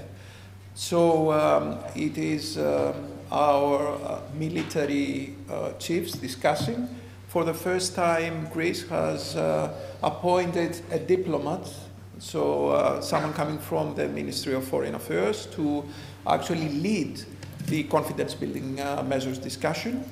[0.76, 2.94] So um, it is uh,
[3.32, 6.88] our uh, military uh, chiefs discussing.
[7.28, 11.68] For the first time, Greece has uh, appointed a diplomat,
[12.18, 15.86] so someone coming from the Ministry of Foreign Affairs, to
[16.26, 17.22] actually lead
[17.68, 18.76] the confidence building
[19.08, 20.04] measures discussion.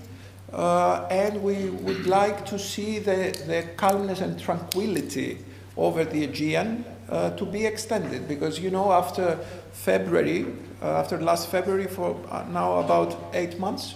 [0.51, 5.39] Uh, and we would like to see the, the calmness and tranquility
[5.75, 8.27] over the Aegean uh, to be extended.
[8.27, 9.37] Because you know after
[9.73, 10.45] February,
[10.81, 13.95] uh, after last February for uh, now about eight months,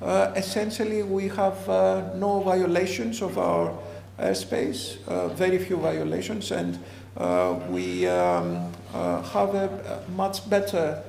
[0.00, 3.72] uh, essentially we have uh, no violations of our
[4.18, 4.98] airspace,
[5.34, 6.78] very few violations, and
[7.70, 11.02] we um, have a, a, much better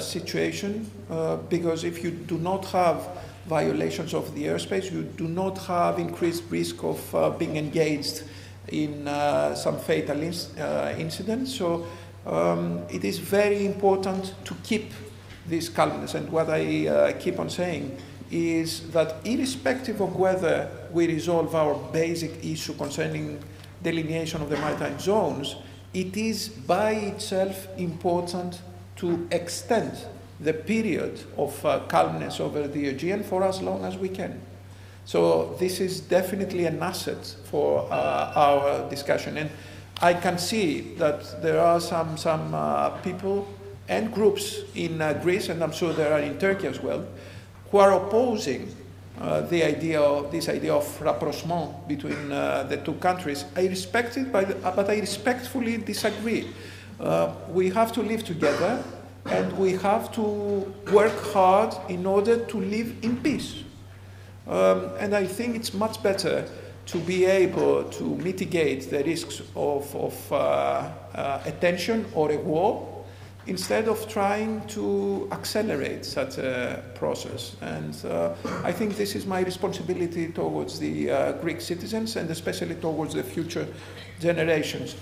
[0.00, 0.90] situation
[1.48, 3.06] because if you do not have
[3.48, 4.92] violations of the airspace.
[4.92, 8.22] You do not have increased risk of uh, being engaged
[8.68, 11.54] in uh, some fatal uh, incidents.
[11.54, 11.86] So
[12.26, 14.92] um, it is very important to keep
[15.46, 16.14] this calmness.
[16.14, 17.96] And what I uh, keep on saying
[18.30, 23.42] is that irrespective of whether we resolve our basic issue concerning
[23.82, 25.56] delineation of the maritime zones,
[25.94, 28.60] it is by itself important
[28.96, 29.96] to extend
[30.40, 34.40] the period of uh, calmness over the Aegean for as long as we can.
[35.04, 39.38] So this is definitely an asset for uh, our discussion.
[39.38, 39.50] And
[40.00, 43.48] I can see that there are some, some uh, people
[43.88, 47.06] and groups in uh, Greece, and I'm sure there are in Turkey as well,
[47.70, 48.74] who are opposing
[49.18, 53.46] uh, the idea of this idea of rapprochement between uh, the two countries.
[53.56, 56.48] I respect it, but, but I respectfully disagree.
[57.48, 58.84] we have to live together
[59.26, 60.22] and we have to
[60.92, 63.62] work hard in order to live in peace.
[64.46, 66.48] Um, and I think it's much better
[66.86, 70.34] to be able to mitigate the risks of, of uh,
[71.14, 72.98] uh, a tension or a war
[73.46, 77.56] instead of trying to accelerate such a process.
[77.60, 82.74] And uh, I think this is my responsibility towards the uh, Greek citizens and especially
[82.74, 83.66] towards the future
[84.20, 84.96] generations.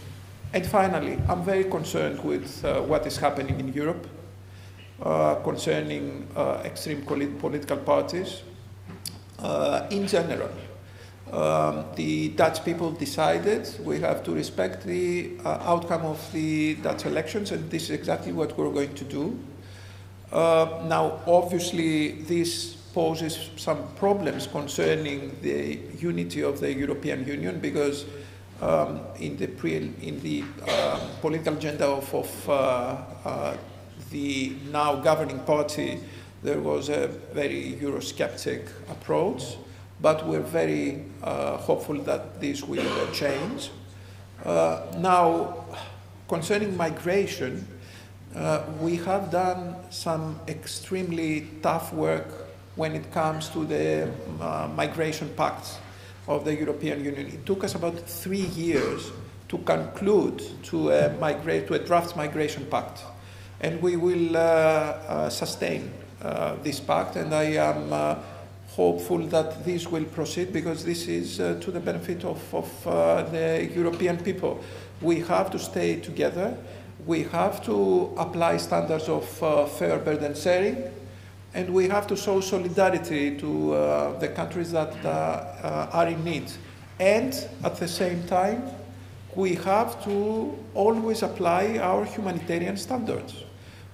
[0.57, 4.07] And finally, I'm very concerned with uh, what is happening in Europe
[5.03, 8.41] uh, concerning uh, extreme political parties.
[9.39, 10.49] Uh, in general,
[11.31, 17.05] um, the Dutch people decided we have to respect the uh, outcome of the Dutch
[17.05, 19.39] elections, and this is exactly what we're going to do.
[20.33, 28.07] Uh, now, obviously, this poses some problems concerning the unity of the European Union because
[28.61, 33.59] um, in the, pre- in the uh, political agenda of, of
[34.11, 36.01] the now governing party,
[36.43, 39.57] there was a very Eurosceptic approach,
[40.01, 43.71] but we're very uh, hopeful that this will uh, change.
[44.45, 45.65] Uh, now,
[46.29, 47.67] concerning migration,
[48.35, 52.27] uh, we have done some extremely tough work
[52.77, 54.11] when it comes to the
[54.41, 55.79] uh, migration pacts
[56.29, 57.27] of the European Union.
[57.27, 59.13] It took us about three years
[59.49, 63.05] to conclude to a, migrate, to a draft migration pact
[63.61, 65.93] and we will uh, uh, sustain
[66.23, 67.17] uh, this pact.
[67.17, 68.21] And I am
[68.69, 74.19] hopeful that this will proceed because this is to the benefit of, of the European
[74.19, 74.63] people.
[75.01, 76.57] We have to stay together.
[77.07, 79.27] We have to apply standards of
[79.79, 80.83] fair burden sharing
[81.57, 86.23] and we have to show solidarity to uh, the countries that uh, uh, are in
[86.23, 86.53] need.
[87.01, 87.33] And
[87.65, 88.63] at the same time,
[89.35, 93.43] we have to always apply our humanitarian standards.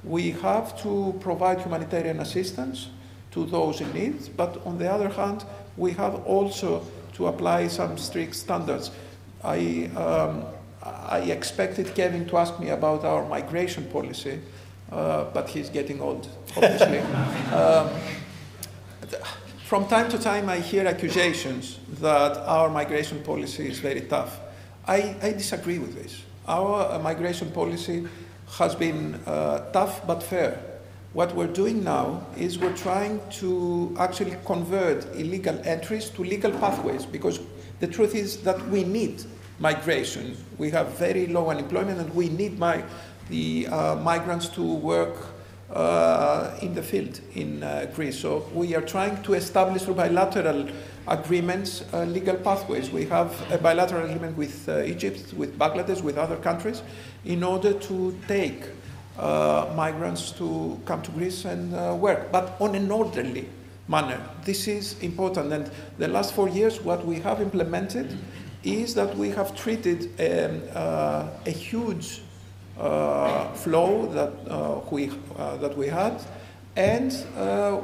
[0.02, 2.88] We have to provide humanitarian assistance
[3.30, 5.44] to those in need, but on the other hand,
[5.76, 6.84] we have also
[7.14, 8.90] to apply some strict standards.
[9.44, 10.46] I, um,
[10.82, 14.40] I expected Kevin to ask me about our migration policy,
[14.92, 16.98] uh, but he's getting old, obviously.
[17.52, 17.88] um,
[19.64, 24.38] from time to time, I hear accusations that our migration policy is very tough.
[24.86, 26.22] I, I disagree with this.
[26.46, 28.06] Our uh, migration policy
[28.58, 30.58] has been uh, tough but fair.
[31.14, 37.06] What we're doing now is we're trying to actually convert illegal entries to legal pathways
[37.06, 37.40] because
[37.80, 39.24] the truth is that we need
[39.58, 40.36] migration.
[40.58, 42.82] We have very low unemployment and we need my,
[43.32, 45.16] the uh, migrants to work
[45.72, 48.20] uh, in the field in uh, Greece.
[48.20, 50.68] So we are trying to establish through bilateral
[51.08, 52.90] agreements uh, legal pathways.
[52.90, 56.82] We have a bilateral agreement with uh, Egypt, with Bangladesh, with other countries,
[57.24, 58.64] in order to take
[59.18, 63.48] uh, migrants to come to Greece and uh, work, but on an orderly
[63.88, 64.20] manner.
[64.44, 65.52] This is important.
[65.52, 68.18] And the last four years, what we have implemented
[68.62, 70.62] is that we have treated um,
[71.46, 72.21] a huge uh,
[72.76, 76.20] flow that, uh, we, uh, that we had.
[76.74, 77.12] And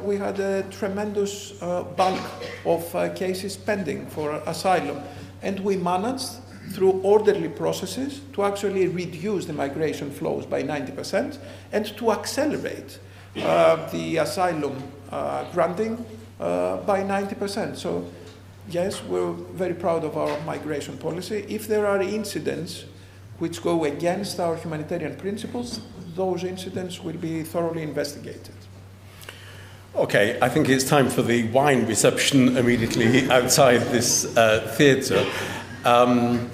[0.02, 2.20] we had a tremendous bulk
[2.64, 5.02] of cases pending for asylum.
[5.42, 6.40] And we managed
[6.72, 11.38] through orderly processes to actually reduce the migration flows by 90%
[11.72, 12.98] and to accelerate
[13.36, 16.04] uh, the asylum uh, granting
[16.40, 17.76] uh, by 90%.
[17.76, 18.10] So,
[18.68, 21.44] yes, we're very proud of our migration policy.
[21.48, 22.84] If there are incidents
[23.38, 25.80] which go against our humanitarian principles,
[26.14, 28.54] those incidents will be thoroughly investigated.
[29.94, 35.26] Okay, I think it's time for the wine reception immediately outside this uh, theatre.
[35.84, 36.50] Um,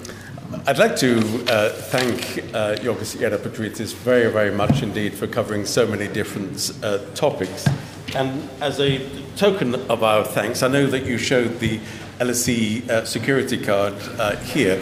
[0.67, 1.17] I'd like to
[1.49, 6.99] uh, thank uh, Yorgos Gerapetritis very, very much indeed for covering so many different uh,
[7.13, 7.67] topics.
[8.15, 11.79] And as a token of our thanks, I know that you showed the
[12.19, 14.81] LSE uh, security card uh, here.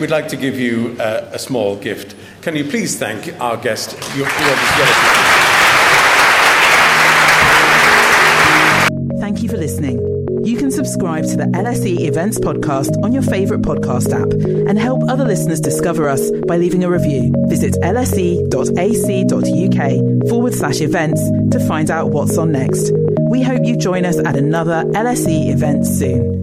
[0.00, 2.16] We'd like to give you uh, a small gift.
[2.42, 3.96] Can you please thank our guest,
[9.20, 9.98] Thank you for listening.
[10.44, 14.30] You can subscribe to the LSE Events Podcast on your favourite podcast app
[14.68, 17.32] and help other listeners discover us by leaving a review.
[17.48, 18.50] Visit lse.ac.uk
[20.28, 22.92] forward slash events to find out what's on next.
[23.30, 26.33] We hope you join us at another LSE event soon.